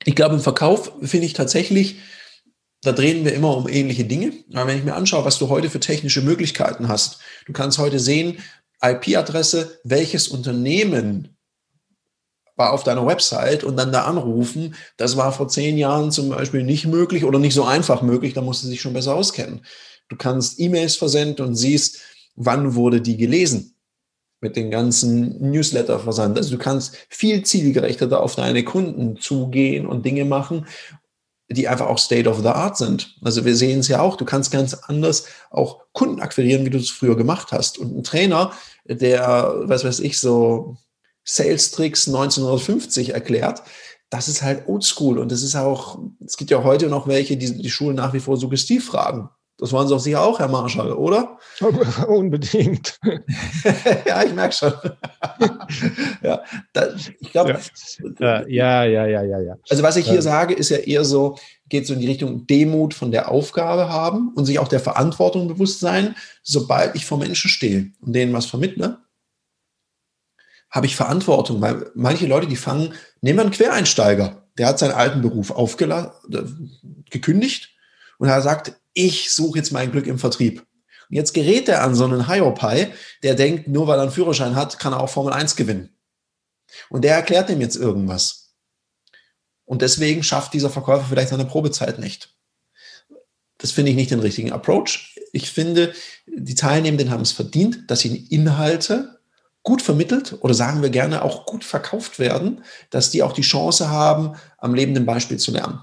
Ich 0.06 0.16
glaube, 0.16 0.36
im 0.36 0.42
Verkauf 0.42 0.94
finde 1.02 1.26
ich 1.26 1.34
tatsächlich, 1.34 1.98
da 2.84 2.92
drehen 2.92 3.26
wir 3.26 3.34
immer 3.34 3.58
um 3.58 3.68
ähnliche 3.68 4.06
Dinge. 4.06 4.34
Aber 4.54 4.68
wenn 4.68 4.78
ich 4.78 4.84
mir 4.84 4.94
anschaue, 4.94 5.26
was 5.26 5.40
du 5.40 5.50
heute 5.50 5.70
für 5.70 5.80
technische 5.80 6.22
Möglichkeiten 6.22 6.88
hast, 6.88 7.20
du 7.48 7.54
kannst 7.54 7.80
heute 7.80 8.00
sehen, 8.00 8.38
IP-Adresse, 8.82 9.80
welches 9.84 10.28
Unternehmen 10.28 11.36
war 12.56 12.72
auf 12.72 12.84
deiner 12.84 13.06
Website 13.06 13.64
und 13.64 13.78
dann 13.78 13.92
da 13.92 14.06
anrufen. 14.06 14.76
Das 14.98 15.18
war 15.18 15.34
vor 15.34 15.48
zehn 15.48 15.78
Jahren 15.78 16.12
zum 16.12 16.30
Beispiel 16.30 16.64
nicht 16.64 16.86
möglich 16.86 17.26
oder 17.26 17.40
nicht 17.40 17.56
so 17.56 17.66
einfach 17.66 18.02
möglich. 18.02 18.34
Da 18.34 18.42
musst 18.42 18.64
du 18.64 18.70
dich 18.70 18.82
schon 18.82 18.94
besser 18.94 19.16
auskennen. 19.16 19.66
Du 20.08 20.16
kannst 20.16 20.60
E-Mails 20.60 20.96
versenden 20.96 21.46
und 21.46 21.56
siehst, 21.56 22.00
wann 22.36 22.76
wurde 22.76 23.02
die 23.02 23.18
gelesen. 23.18 23.75
Mit 24.42 24.56
den 24.56 24.70
ganzen 24.70 25.52
Newsletter-Versand. 25.52 26.38
Also 26.38 26.52
du 26.52 26.58
kannst 26.58 26.98
viel 27.10 27.44
zielgerichteter 27.44 28.22
auf 28.22 28.36
deine 28.36 28.64
Kunden 28.64 29.18
zugehen 29.18 29.86
und 29.88 30.06
Dinge 30.06 30.26
machen, 30.26 30.68
die 31.50 31.68
einfach 31.68 31.88
auch 31.88 32.00
State 32.00 32.30
of 32.30 32.40
the 32.40 32.48
Art 32.48 32.78
sind. 32.78 33.16
Also 33.22 33.46
wir 33.46 33.56
sehen 33.56 33.80
es 33.80 33.88
ja 33.88 34.02
auch, 34.02 34.18
du 34.18 34.26
kannst 34.26 34.52
ganz 34.52 34.74
anders 34.74 35.26
auch 35.52 35.82
Kunden 35.94 36.20
akquirieren, 36.20 36.66
wie 36.66 36.72
du 36.72 36.78
es 36.78 36.90
früher 36.90 37.16
gemacht 37.16 37.52
hast. 37.52 37.78
Und 37.78 37.96
ein 37.96 38.04
Trainer, 38.04 38.52
der, 38.86 39.54
was 39.64 39.86
weiß 39.86 40.00
ich, 40.00 40.20
so 40.20 40.78
Sales 41.24 41.72
Tricks 41.72 42.08
1950 42.08 43.14
erklärt, 43.14 43.64
das 44.10 44.28
ist 44.28 44.42
halt 44.42 44.68
oldschool. 44.68 45.18
Und 45.18 45.32
das 45.32 45.44
ist 45.44 45.56
auch, 45.56 46.00
es 46.26 46.38
gibt 46.38 46.52
ja 46.52 46.64
heute 46.64 46.88
noch 46.88 47.08
welche, 47.08 47.38
die 47.38 47.62
die 47.62 47.70
Schulen 47.70 47.96
nach 47.96 48.14
wie 48.14 48.20
vor 48.20 48.38
suggestiv 48.38 48.86
fragen. 48.86 49.30
Das 49.58 49.72
wollen 49.72 49.88
Sie 49.88 49.94
doch 49.94 50.02
sicher 50.02 50.22
auch, 50.22 50.40
Herr 50.40 50.50
Marschall, 50.50 50.92
oder? 50.92 51.38
Unbedingt. 52.08 53.00
ja, 54.06 54.24
ich 54.24 54.34
merke 54.34 54.54
schon. 54.54 54.74
ja, 56.22 56.44
da, 56.74 56.88
ich 57.20 57.32
glaube. 57.32 57.58
Ja. 58.20 58.46
ja, 58.48 58.84
ja, 58.84 59.06
ja, 59.06 59.24
ja, 59.24 59.40
ja. 59.40 59.56
Also, 59.70 59.82
was 59.82 59.96
ich 59.96 60.06
hier 60.06 60.16
ja. 60.16 60.22
sage, 60.22 60.54
ist 60.54 60.70
ja 60.70 60.78
eher 60.78 61.06
so, 61.06 61.38
geht 61.70 61.88
so 61.88 61.94
in 61.94 62.02
die 62.02 62.08
Richtung 62.08 62.46
Demut 62.48 62.94
von 62.94 63.12
der 63.12 63.32
Aufgabe 63.32 63.88
haben 63.88 64.34
und 64.36 64.46
sich 64.46 64.60
auch 64.60 64.68
der 64.68 64.82
Verantwortung 64.82 65.48
bewusst 65.48 65.80
sein, 65.80 66.16
sobald 66.44 66.96
ich 66.96 67.06
vor 67.06 67.18
Menschen 67.18 67.50
stehe 67.50 67.92
und 68.02 68.14
denen 68.14 68.34
was 68.34 68.48
vermittle, 68.48 68.98
habe 70.70 70.86
ich 70.86 70.98
Verantwortung, 70.98 71.62
weil 71.62 71.92
manche 71.96 72.28
Leute, 72.28 72.48
die 72.48 72.58
fangen, 72.58 72.94
nehmen 73.22 73.38
wir 73.38 73.44
einen 73.44 73.52
Quereinsteiger, 73.52 74.44
der 74.58 74.68
hat 74.68 74.80
seinen 74.80 74.92
alten 74.92 75.22
Beruf 75.22 75.54
gekündigt 77.10 77.75
und 78.18 78.28
er 78.28 78.42
sagt, 78.42 78.74
ich 78.94 79.32
suche 79.32 79.58
jetzt 79.58 79.72
mein 79.72 79.92
Glück 79.92 80.08
im 80.08 80.20
Vertrieb. 80.20 80.66
Und 81.10 81.16
jetzt 81.16 81.34
gerät 81.34 81.70
er 81.70 81.84
an 81.84 81.96
so 81.96 82.06
einen 82.06 82.28
Hiopai, 82.28 82.92
der 83.22 83.36
denkt, 83.36 83.68
nur 83.68 83.88
weil 83.88 84.00
er 84.00 84.04
einen 84.04 84.12
Führerschein 84.12 84.56
hat, 84.56 84.80
kann 84.80 84.94
er 84.94 85.02
auch 85.02 85.10
Formel 85.10 85.34
1 85.34 85.56
gewinnen. 85.56 85.96
Und 86.90 87.04
der 87.04 87.16
erklärt 87.16 87.50
ihm 87.50 87.62
jetzt 87.62 87.76
irgendwas. 87.76 88.54
Und 89.66 89.82
deswegen 89.82 90.24
schafft 90.24 90.54
dieser 90.54 90.70
Verkäufer 90.70 91.06
vielleicht 91.08 91.30
seine 91.30 91.46
Probezeit 91.46 92.00
nicht. 92.00 92.36
Das 93.58 93.72
finde 93.72 93.92
ich 93.92 93.98
nicht 93.98 94.12
den 94.12 94.20
richtigen 94.20 94.52
Approach. 94.52 95.16
Ich 95.32 95.52
finde, 95.52 95.94
die 96.28 96.56
Teilnehmenden 96.56 97.10
haben 97.10 97.22
es 97.22 97.32
verdient, 97.32 97.90
dass 97.90 98.06
ihnen 98.06 98.28
Inhalte 98.28 99.20
gut 99.64 99.82
vermittelt 99.82 100.38
oder 100.42 100.54
sagen 100.54 100.82
wir 100.82 100.90
gerne 100.90 101.24
auch 101.24 101.46
gut 101.46 101.64
verkauft 101.64 102.20
werden, 102.20 102.64
dass 102.92 103.10
die 103.10 103.24
auch 103.24 103.34
die 103.34 103.42
Chance 103.42 103.90
haben, 103.90 104.36
am 104.60 104.76
lebenden 104.76 105.06
Beispiel 105.06 105.38
zu 105.38 105.52
lernen. 105.52 105.80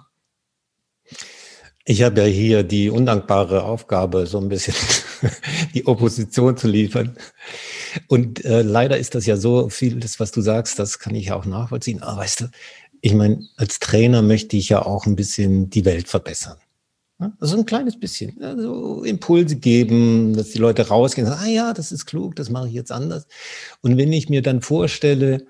Ich 1.85 2.03
habe 2.03 2.21
ja 2.21 2.27
hier 2.27 2.63
die 2.63 2.91
undankbare 2.91 3.65
Aufgabe, 3.65 4.27
so 4.27 4.39
ein 4.39 4.49
bisschen 4.49 4.75
die 5.75 5.87
Opposition 5.87 6.57
zu 6.57 6.69
liefern. 6.69 7.17
Und 8.09 8.45
äh, 8.45 8.63
leider 8.63 8.99
ist 8.99 9.15
das 9.15 9.27
ja 9.27 9.37
so 9.37 9.69
vieles, 9.69 10.21
was 10.21 10.31
du 10.31 10.41
sagst, 10.41 10.79
das 10.79 10.99
kann 10.99 11.15
ich 11.15 11.33
auch 11.33 11.45
nachvollziehen. 11.45 12.03
Aber 12.03 12.19
weißt 12.19 12.43
du, 12.43 12.51
ich 13.01 13.15
meine, 13.15 13.45
als 13.57 13.81
Trainer 13.81 14.23
möchte 14.23 14.57
ich 14.57 14.69
ja 14.69 14.85
auch 14.85 15.07
ein 15.07 15.17
bisschen 15.17 15.71
die 15.71 15.85
Welt 15.85 16.09
verbessern. 16.09 16.59
Also 17.41 17.57
ein 17.57 17.67
kleines 17.67 17.99
bisschen. 17.99 18.41
Also 18.43 19.05
Impulse 19.05 19.57
geben, 19.57 20.35
dass 20.35 20.51
die 20.51 20.59
Leute 20.59 20.89
rausgehen 20.89 21.27
und 21.27 21.33
sagen, 21.33 21.45
ah 21.47 21.51
ja, 21.51 21.73
das 21.73 21.93
ist 21.93 22.07
klug, 22.07 22.37
das 22.37 22.51
mache 22.51 22.69
ich 22.69 22.75
jetzt 22.75 22.93
anders. 22.93 23.27
Und 23.81 23.97
wenn 23.97 24.13
ich 24.13 24.29
mir 24.29 24.43
dann 24.43 24.63
vorstelle, 24.63 25.47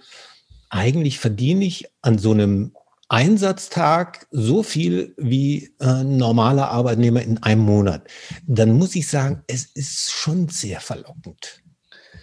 eigentlich 0.70 1.18
verdiene 1.18 1.64
ich 1.64 1.86
an 2.00 2.18
so 2.18 2.32
einem 2.32 2.72
Einsatztag 3.12 4.26
so 4.30 4.62
viel 4.62 5.14
wie 5.18 5.74
äh, 5.80 6.02
normaler 6.02 6.70
Arbeitnehmer 6.70 7.20
in 7.20 7.42
einem 7.42 7.60
Monat, 7.60 8.08
dann 8.46 8.72
muss 8.72 8.96
ich 8.96 9.06
sagen, 9.06 9.42
es 9.48 9.66
ist 9.66 10.10
schon 10.10 10.48
sehr 10.48 10.80
verlockend. 10.80 11.62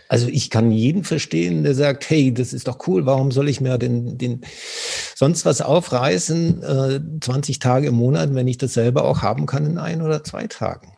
Also 0.07 0.27
ich 0.27 0.49
kann 0.49 0.71
jeden 0.71 1.03
verstehen, 1.03 1.63
der 1.63 1.75
sagt, 1.75 2.09
hey, 2.09 2.33
das 2.33 2.53
ist 2.53 2.67
doch 2.67 2.87
cool, 2.87 3.05
warum 3.05 3.29
soll 3.31 3.49
ich 3.49 3.61
mir 3.61 3.77
den, 3.77 4.17
den 4.17 4.41
sonst 5.15 5.45
was 5.45 5.61
aufreißen, 5.61 6.63
äh, 6.63 6.99
20 7.21 7.59
Tage 7.59 7.89
im 7.89 7.95
Monat, 7.95 8.33
wenn 8.33 8.47
ich 8.47 8.57
das 8.57 8.73
selber 8.73 9.05
auch 9.05 9.21
haben 9.21 9.45
kann 9.45 9.67
in 9.67 9.77
ein 9.77 10.01
oder 10.01 10.23
zwei 10.23 10.47
Tagen. 10.47 10.97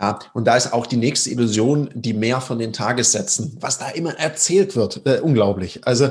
Ja, 0.00 0.18
und 0.34 0.46
da 0.46 0.56
ist 0.56 0.72
auch 0.72 0.86
die 0.86 0.98
nächste 0.98 1.30
Illusion, 1.30 1.88
die 1.94 2.12
mehr 2.12 2.40
von 2.40 2.58
den 2.58 2.72
Tagessätzen, 2.72 3.56
was 3.60 3.78
da 3.78 3.88
immer 3.90 4.18
erzählt 4.18 4.74
wird, 4.74 5.02
äh, 5.06 5.20
unglaublich. 5.20 5.86
Also 5.86 6.10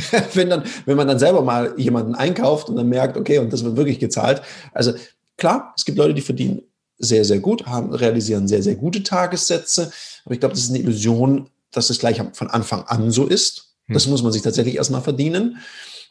wenn, 0.34 0.50
dann, 0.50 0.64
wenn 0.86 0.96
man 0.96 1.08
dann 1.08 1.18
selber 1.18 1.42
mal 1.42 1.74
jemanden 1.76 2.14
einkauft 2.14 2.68
und 2.68 2.76
dann 2.76 2.88
merkt, 2.88 3.16
okay, 3.16 3.38
und 3.38 3.52
das 3.52 3.64
wird 3.64 3.76
wirklich 3.76 3.98
gezahlt. 3.98 4.42
Also 4.72 4.92
klar, 5.36 5.72
es 5.76 5.84
gibt 5.84 5.98
Leute, 5.98 6.14
die 6.14 6.22
verdienen 6.22 6.62
sehr, 6.98 7.24
sehr 7.24 7.40
gut, 7.40 7.66
haben, 7.66 7.92
realisieren 7.92 8.48
sehr, 8.48 8.62
sehr 8.62 8.76
gute 8.76 9.02
Tagessätze. 9.02 9.92
Aber 10.24 10.34
ich 10.34 10.40
glaube, 10.40 10.54
das 10.54 10.64
ist 10.64 10.70
eine 10.70 10.78
Illusion, 10.78 11.50
dass 11.72 11.90
es 11.90 11.98
gleich 11.98 12.22
von 12.32 12.48
Anfang 12.48 12.82
an 12.84 13.10
so 13.10 13.26
ist. 13.26 13.74
Hm. 13.86 13.94
Das 13.94 14.06
muss 14.06 14.22
man 14.22 14.32
sich 14.32 14.42
tatsächlich 14.42 14.76
erstmal 14.76 15.02
verdienen. 15.02 15.58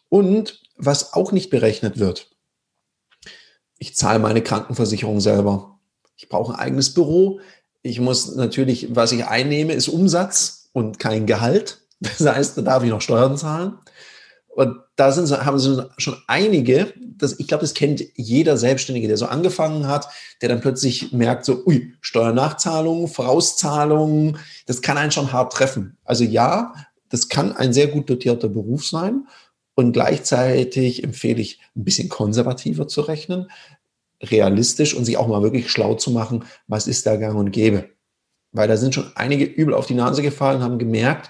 Und 0.10 0.62
was 0.76 1.14
auch 1.14 1.32
nicht 1.32 1.50
berechnet 1.50 2.00
wird, 2.00 2.28
ich 3.78 3.96
zahle 3.96 4.20
meine 4.20 4.44
Krankenversicherung 4.44 5.22
selber. 5.22 5.80
Ich 6.16 6.30
brauche 6.30 6.54
ein 6.54 6.60
eigenes 6.60 6.94
Büro. 6.94 7.40
Ich 7.82 8.00
muss 8.00 8.36
natürlich, 8.36 8.96
was 8.96 9.12
ich 9.12 9.26
einnehme, 9.26 9.74
ist 9.74 9.88
Umsatz 9.88 10.70
und 10.74 11.00
kein 11.00 11.26
Gehalt. 11.26 11.80
Das 12.02 12.20
heißt, 12.20 12.58
da 12.58 12.62
darf 12.64 12.84
ich 12.84 12.90
noch 12.90 13.02
Steuern 13.02 13.38
zahlen. 13.38 13.78
Und 14.54 14.78
da 14.96 15.12
sind, 15.12 15.32
haben 15.46 15.60
sie 15.60 15.90
schon 15.98 16.18
einige, 16.28 16.94
das, 17.00 17.40
ich 17.40 17.48
glaube, 17.48 17.62
das 17.62 17.74
kennt 17.74 18.04
jeder 18.16 18.58
Selbstständige, 18.58 19.08
der 19.08 19.16
so 19.18 19.28
angefangen 19.28 19.88
hat, 19.88 20.08
der 20.42 20.50
dann 20.50 20.60
plötzlich 20.60 21.14
merkt, 21.14 21.46
so, 21.46 21.64
ui, 21.66 21.94
Steuernachzahlung, 22.02 23.08
Vorauszahlung, 23.08 24.38
das 24.66 24.82
kann 24.82 24.98
einen 24.98 25.12
schon 25.12 25.32
hart 25.32 25.54
treffen. 25.54 25.98
Also 26.04 26.24
ja, 26.26 26.74
das 27.08 27.30
kann 27.30 27.56
ein 27.56 27.72
sehr 27.72 27.88
gut 27.88 28.10
dotierter 28.10 28.50
Beruf 28.50 28.86
sein. 28.86 29.28
Und 29.76 29.94
gleichzeitig 29.94 31.04
empfehle 31.04 31.42
ich, 31.42 31.62
ein 31.76 31.86
bisschen 31.86 32.10
konservativer 32.10 32.88
zu 32.88 33.02
rechnen, 33.02 33.50
realistisch 34.22 34.94
und 34.94 35.06
sich 35.06 35.18
auch 35.18 35.28
mal 35.28 35.44
wirklich 35.44 35.72
schlau 35.72 35.96
zu 35.96 36.12
machen, 36.12 36.44
was 36.68 36.88
ist 36.88 37.06
da 37.06 37.16
gang 37.16 37.38
und 37.38 37.52
gäbe. 37.52 37.90
Weil 38.52 38.68
da 38.68 38.76
sind 38.76 38.94
schon 38.94 39.12
einige 39.16 39.46
übel 39.46 39.74
auf 39.74 39.86
die 39.86 39.94
Nase 39.94 40.22
gefallen, 40.22 40.62
haben 40.62 40.78
gemerkt, 40.78 41.30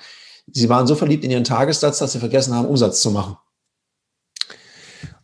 Sie 0.51 0.69
waren 0.69 0.87
so 0.87 0.95
verliebt 0.95 1.23
in 1.23 1.31
ihren 1.31 1.43
Tagessatz, 1.43 1.99
dass 1.99 2.13
sie 2.13 2.19
vergessen 2.19 2.53
haben, 2.53 2.67
Umsatz 2.67 3.01
zu 3.01 3.11
machen. 3.11 3.37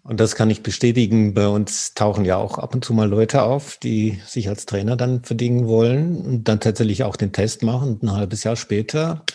Und 0.08 0.21
das 0.21 0.36
kann 0.36 0.49
ich 0.49 0.63
bestätigen. 0.63 1.34
Bei 1.34 1.49
uns 1.49 1.93
tauchen 1.93 2.23
ja 2.23 2.38
auch 2.38 2.58
ab 2.60 2.73
und 2.73 2.86
zu 2.86 2.93
mal 2.93 3.10
Leute 3.10 3.43
auf, 3.43 3.77
die 3.77 4.21
sich 4.25 4.47
als 4.47 4.65
Trainer 4.65 4.95
dann 4.95 5.23
verdingen 5.23 5.67
wollen 5.67 6.15
und 6.15 6.43
dann 6.45 6.62
tatsächlich 6.62 7.03
auch 7.03 7.17
den 7.17 7.34
Test 7.34 7.62
machen. 7.62 7.89
Und 7.89 8.03
ein 8.03 8.13
halbes 8.13 8.45
Jahr 8.45 8.56
später 8.56 9.25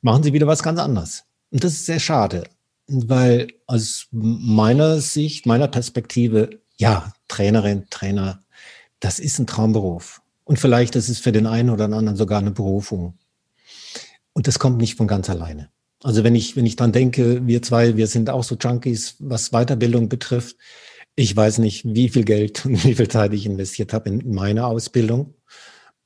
machen 0.00 0.22
sie 0.22 0.32
wieder 0.32 0.46
was 0.46 0.62
ganz 0.62 0.78
anderes. 0.78 1.24
Und 1.50 1.64
das 1.64 1.72
ist 1.72 1.86
sehr 1.86 1.98
schade, 1.98 2.44
weil 2.86 3.48
aus 3.66 4.06
meiner 4.12 5.00
Sicht, 5.00 5.46
meiner 5.46 5.66
Perspektive, 5.66 6.60
ja, 6.76 7.12
Trainerin, 7.26 7.86
Trainer, 7.90 8.40
das 9.00 9.18
ist 9.18 9.40
ein 9.40 9.48
Traumberuf. 9.48 10.22
Und 10.44 10.60
vielleicht 10.60 10.94
ist 10.94 11.08
es 11.08 11.18
für 11.18 11.32
den 11.32 11.46
einen 11.46 11.70
oder 11.70 11.88
den 11.88 11.94
anderen 11.94 12.16
sogar 12.16 12.38
eine 12.38 12.52
Berufung. 12.52 13.18
Und 14.32 14.46
das 14.46 14.58
kommt 14.58 14.78
nicht 14.78 14.96
von 14.96 15.06
ganz 15.06 15.28
alleine. 15.28 15.70
Also 16.02 16.24
wenn 16.24 16.34
ich, 16.34 16.56
wenn 16.56 16.66
ich 16.66 16.76
dran 16.76 16.92
denke, 16.92 17.46
wir 17.46 17.62
zwei, 17.62 17.96
wir 17.96 18.06
sind 18.06 18.30
auch 18.30 18.42
so 18.42 18.56
Junkies, 18.56 19.16
was 19.18 19.50
Weiterbildung 19.50 20.08
betrifft. 20.08 20.56
Ich 21.14 21.36
weiß 21.36 21.58
nicht, 21.58 21.84
wie 21.84 22.08
viel 22.08 22.24
Geld 22.24 22.64
und 22.64 22.84
wie 22.84 22.94
viel 22.94 23.08
Zeit 23.08 23.32
ich 23.32 23.46
investiert 23.46 23.92
habe 23.92 24.08
in 24.08 24.34
meine 24.34 24.66
Ausbildung. 24.66 25.34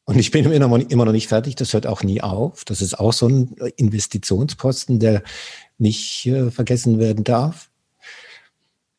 Und 0.04 0.18
ich 0.18 0.30
bin 0.30 0.44
immer 0.52 1.04
noch 1.04 1.12
nicht 1.12 1.26
fertig. 1.26 1.56
Das 1.56 1.72
hört 1.72 1.86
auch 1.86 2.04
nie 2.04 2.20
auf. 2.20 2.64
Das 2.64 2.80
ist 2.80 2.98
auch 2.98 3.12
so 3.12 3.28
ein 3.28 3.56
Investitionsposten, 3.76 5.00
der 5.00 5.22
nicht 5.78 6.26
äh, 6.26 6.50
vergessen 6.50 7.00
werden 7.00 7.24
darf. 7.24 7.70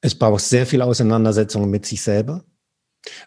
Es 0.02 0.16
braucht 0.16 0.44
sehr 0.44 0.66
viel 0.66 0.82
Auseinandersetzung 0.82 1.70
mit 1.70 1.86
sich 1.86 2.02
selber. 2.02 2.44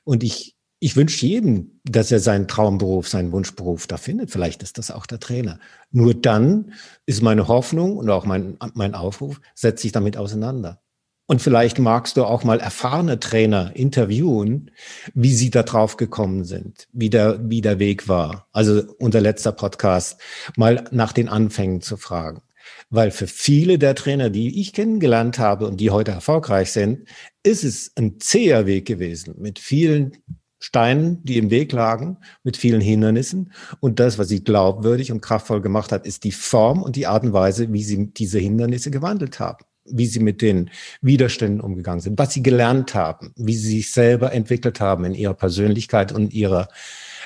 Und 0.05 0.23
ich 0.23 0.57
ich 0.81 0.97
wünsche 0.97 1.27
jedem, 1.27 1.81
dass 1.85 2.11
er 2.11 2.21
seinen 2.21 2.49
Traumberuf, 2.49 3.07
seinen 3.07 3.33
Wunschberuf 3.33 3.87
da 3.87 3.99
findet. 3.99 4.31
Vielleicht 4.31 4.63
ist 4.63 4.79
das 4.79 4.91
auch 4.91 5.05
der 5.05 5.21
Trainer. 5.21 5.61
Nur 5.93 6.15
dann 6.15 6.73
ist 7.05 7.23
meine 7.23 7.49
Hoffnung 7.49 7.99
und 7.99 8.09
auch 8.09 8.25
mein, 8.25 8.57
mein 8.73 8.95
Aufruf, 8.95 9.43
setz 9.55 9.83
dich 9.83 9.93
damit 9.93 10.17
auseinander. 10.17 10.81
Und 11.27 11.43
vielleicht 11.43 11.79
magst 11.79 12.17
du 12.17 12.25
auch 12.25 12.45
mal 12.45 12.59
erfahrene 12.59 13.21
Trainer 13.21 13.73
interviewen, 13.77 14.71
wie 15.15 15.33
sie 15.33 15.51
da 15.51 15.63
drauf 15.63 15.99
gekommen 15.99 16.45
sind, 16.45 16.89
wie 16.93 17.11
der, 17.11 17.39
wie 17.49 17.61
der 17.61 17.79
Weg 17.79 18.09
war. 18.09 18.49
Also 18.51 18.83
unser 18.99 19.21
letzter 19.21 19.53
Podcast, 19.53 20.19
mal 20.57 20.85
nach 20.91 21.13
den 21.13 21.29
Anfängen 21.29 21.83
zu 21.83 21.99
fragen. 21.99 22.43
Weil 22.89 23.11
für 23.11 23.27
viele 23.29 23.79
der 23.79 23.95
Trainer, 23.95 24.31
die 24.31 24.61
ich 24.61 24.73
kennengelernt 24.73 25.39
habe 25.39 25.67
und 25.67 25.79
die 25.79 25.91
heute 25.91 26.11
erfolgreich 26.11 26.73
sind, 26.73 27.07
ist 27.45 27.63
es 27.63 27.93
ein 27.97 28.19
zäher 28.19 28.67
Weg 28.67 28.87
gewesen 28.87 29.37
mit 29.39 29.61
vielen 29.61 30.17
Steinen, 30.61 31.25
die 31.25 31.39
im 31.39 31.51
Weg 31.51 31.73
lagen, 31.73 32.19
mit 32.45 32.57
vielen 32.59 32.83
Hindernissen. 32.83 33.53
Und 33.81 33.99
das, 33.99 34.19
was 34.19 34.29
sie 34.29 34.45
glaubwürdig 34.45 35.11
und 35.11 35.23
kraftvoll 35.23 35.63
gemacht 35.63 35.91
hat, 35.91 36.07
ist 36.07 36.23
die 36.23 36.33
Form 36.33 36.83
und 36.83 36.97
die 36.97 37.07
Art 37.07 37.25
und 37.25 37.33
Weise, 37.33 37.73
wie 37.73 37.83
sie 37.83 38.13
diese 38.13 38.39
Hindernisse 38.39 38.91
gewandelt 38.91 39.41
haben, 39.41 39.65
wie 39.87 40.07
sie 40.07 40.21
mit 40.21 40.43
den 40.43 40.71
Widerständen 41.01 41.63
umgegangen 41.63 42.01
sind, 42.01 42.19
was 42.19 42.35
sie 42.35 42.43
gelernt 42.43 42.95
haben, 42.95 43.33
wie 43.37 43.55
sie 43.55 43.79
sich 43.79 43.91
selber 43.91 44.33
entwickelt 44.35 44.81
haben 44.81 45.05
in 45.07 45.15
ihrer 45.15 45.35
Persönlichkeit 45.35 46.13
und 46.13 46.35
ihrer 46.35 46.69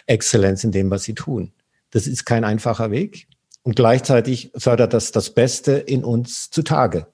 Exzellenz 0.06 0.62
in 0.62 0.70
dem, 0.70 0.90
was 0.90 1.02
sie 1.02 1.14
tun. 1.14 1.52
Das 1.90 2.06
ist 2.06 2.24
kein 2.24 2.44
einfacher 2.44 2.92
Weg. 2.92 3.26
Und 3.62 3.76
gleichzeitig 3.76 4.52
fördert 4.56 4.92
das 4.92 5.10
das 5.10 5.30
Beste 5.30 5.72
in 5.72 6.04
uns 6.04 6.50
zutage. 6.50 7.08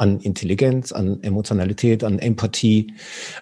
An 0.00 0.18
Intelligenz, 0.20 0.92
an 0.92 1.22
Emotionalität, 1.22 2.04
an 2.04 2.18
Empathie, 2.18 2.94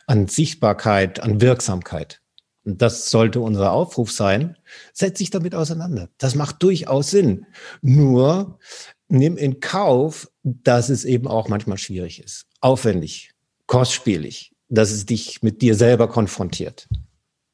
an 0.08 0.26
Sichtbarkeit, 0.26 1.20
an 1.20 1.40
Wirksamkeit. 1.40 2.20
Und 2.64 2.82
das 2.82 3.10
sollte 3.10 3.40
unser 3.40 3.70
Aufruf 3.70 4.10
sein. 4.10 4.56
Setz 4.92 5.18
dich 5.18 5.30
damit 5.30 5.54
auseinander. 5.54 6.08
Das 6.18 6.34
macht 6.34 6.62
durchaus 6.62 7.10
Sinn. 7.10 7.46
Nur 7.80 8.58
nimm 9.06 9.36
in 9.36 9.60
Kauf, 9.60 10.30
dass 10.42 10.88
es 10.88 11.04
eben 11.04 11.28
auch 11.28 11.48
manchmal 11.48 11.78
schwierig 11.78 12.22
ist. 12.22 12.46
Aufwendig, 12.60 13.32
kostspielig, 13.66 14.52
dass 14.68 14.90
es 14.90 15.06
dich 15.06 15.42
mit 15.42 15.62
dir 15.62 15.76
selber 15.76 16.08
konfrontiert. 16.08 16.88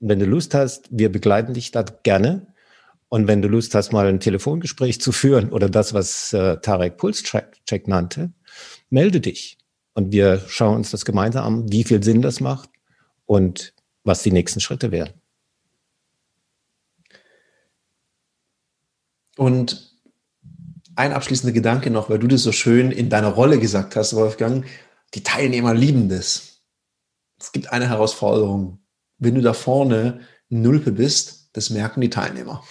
Und 0.01 0.09
wenn 0.09 0.19
du 0.19 0.27
Lust 0.27 0.55
hast, 0.55 0.89
wir 0.91 1.13
begleiten 1.13 1.53
dich 1.53 1.71
da 1.71 1.83
gerne. 1.83 2.47
Und 3.09 3.29
wenn 3.29 3.43
du 3.43 3.49
Lust 3.49 3.75
hast, 3.75 3.93
mal 3.93 4.07
ein 4.07 4.19
Telefongespräch 4.19 5.01
zu 5.01 5.13
führen 5.13 5.53
oder 5.53 5.69
das, 5.69 5.95
was 5.95 6.33
äh, 6.33 6.57
Tarek 6.57 6.97
Pulscheck 6.97 7.87
nannte, 7.87 8.33
melde 8.91 9.21
dich. 9.21 9.59
Und 9.95 10.13
wir 10.13 10.43
schauen 10.49 10.77
uns 10.77 10.91
das 10.91 11.05
gemeinsam 11.05 11.45
an, 11.45 11.73
wie 11.73 11.85
viel 11.85 12.03
Sinn 12.03 12.21
das 12.21 12.41
macht 12.41 12.71
und 13.27 13.75
was 14.03 14.23
die 14.23 14.33
nächsten 14.33 14.61
Schritte 14.61 14.91
wären. 14.91 15.13
Und 19.37 19.95
ein 20.97 21.13
abschließender 21.13 21.53
Gedanke 21.53 21.91
noch, 21.91 22.11
weil 22.11 22.19
du 22.19 22.29
das 22.29 22.43
so 22.43 22.53
schön 22.53 22.91
in 22.91 23.09
deiner 23.09 23.29
Rolle 23.29 23.59
gesagt 23.59 23.97
hast, 23.97 24.15
Wolfgang, 24.15 24.65
die 25.15 25.23
Teilnehmer 25.23 25.75
lieben 25.75 26.09
das. 26.09 26.61
Es 27.41 27.53
gibt 27.53 27.73
eine 27.73 27.89
Herausforderung. 27.89 28.79
Wenn 29.19 29.35
du 29.35 29.41
da 29.41 29.53
vorne 29.53 30.21
Nulpe 30.49 30.93
bist, 30.93 31.51
das 31.53 31.71
merken 31.71 32.01
die 32.01 32.11
Teilnehmer. 32.11 32.63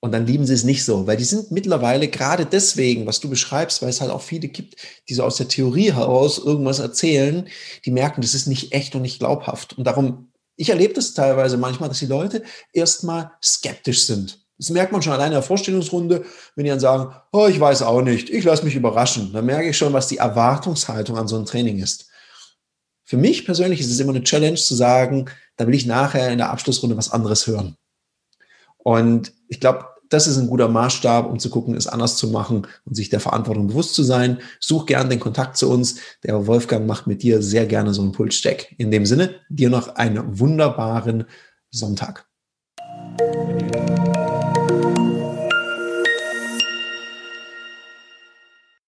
Und 0.00 0.12
dann 0.12 0.26
lieben 0.26 0.46
sie 0.46 0.54
es 0.54 0.64
nicht 0.64 0.84
so, 0.84 1.06
weil 1.06 1.16
die 1.16 1.24
sind 1.24 1.50
mittlerweile 1.50 2.08
gerade 2.08 2.46
deswegen, 2.46 3.06
was 3.06 3.20
du 3.20 3.30
beschreibst, 3.30 3.80
weil 3.82 3.88
es 3.88 4.00
halt 4.00 4.10
auch 4.10 4.22
viele 4.22 4.48
gibt, 4.48 4.76
die 5.08 5.14
so 5.14 5.24
aus 5.24 5.36
der 5.36 5.48
Theorie 5.48 5.92
heraus 5.92 6.38
irgendwas 6.38 6.78
erzählen, 6.78 7.48
die 7.84 7.90
merken, 7.90 8.20
das 8.20 8.34
ist 8.34 8.46
nicht 8.46 8.72
echt 8.72 8.94
und 8.94 9.02
nicht 9.02 9.18
glaubhaft. 9.18 9.76
Und 9.78 9.84
darum, 9.84 10.28
ich 10.56 10.68
erlebe 10.68 10.94
das 10.94 11.14
teilweise 11.14 11.56
manchmal, 11.56 11.88
dass 11.88 11.98
die 11.98 12.06
Leute 12.06 12.42
erstmal 12.72 13.32
skeptisch 13.42 14.06
sind. 14.06 14.46
Das 14.58 14.70
merkt 14.70 14.92
man 14.92 15.02
schon 15.02 15.12
alleine 15.12 15.34
in 15.34 15.40
der 15.40 15.42
Vorstellungsrunde, 15.42 16.24
wenn 16.54 16.64
die 16.64 16.70
dann 16.70 16.80
sagen, 16.80 17.14
oh, 17.32 17.46
ich 17.46 17.60
weiß 17.60 17.82
auch 17.82 18.00
nicht, 18.00 18.30
ich 18.30 18.44
lasse 18.44 18.64
mich 18.64 18.74
überraschen. 18.74 19.32
Dann 19.32 19.44
merke 19.44 19.68
ich 19.68 19.76
schon, 19.76 19.92
was 19.92 20.08
die 20.08 20.16
Erwartungshaltung 20.16 21.18
an 21.18 21.28
so 21.28 21.36
einem 21.36 21.44
Training 21.44 21.78
ist. 21.78 22.08
Für 23.04 23.18
mich 23.18 23.44
persönlich 23.44 23.80
ist 23.80 23.90
es 23.90 24.00
immer 24.00 24.14
eine 24.14 24.24
Challenge 24.24 24.56
zu 24.56 24.74
sagen, 24.74 25.26
da 25.56 25.66
will 25.66 25.74
ich 25.74 25.86
nachher 25.86 26.30
in 26.30 26.38
der 26.38 26.50
Abschlussrunde 26.50 26.96
was 26.96 27.12
anderes 27.12 27.46
hören. 27.46 27.76
Und 28.86 29.32
ich 29.48 29.58
glaube, 29.58 29.84
das 30.10 30.28
ist 30.28 30.38
ein 30.38 30.46
guter 30.46 30.68
Maßstab, 30.68 31.28
um 31.28 31.40
zu 31.40 31.50
gucken, 31.50 31.74
es 31.74 31.88
anders 31.88 32.16
zu 32.16 32.28
machen 32.28 32.68
und 32.84 32.94
sich 32.94 33.08
der 33.10 33.18
Verantwortung 33.18 33.66
bewusst 33.66 33.96
zu 33.96 34.04
sein. 34.04 34.38
Such 34.60 34.86
gern 34.86 35.10
den 35.10 35.18
Kontakt 35.18 35.56
zu 35.56 35.68
uns. 35.68 35.96
Der 36.22 36.46
Wolfgang 36.46 36.86
macht 36.86 37.08
mit 37.08 37.24
dir 37.24 37.42
sehr 37.42 37.66
gerne 37.66 37.92
so 37.92 38.02
einen 38.02 38.12
Pulscheck. 38.12 38.76
In 38.78 38.92
dem 38.92 39.04
Sinne, 39.04 39.40
dir 39.48 39.70
noch 39.70 39.96
einen 39.96 40.38
wunderbaren 40.38 41.24
Sonntag. 41.72 42.28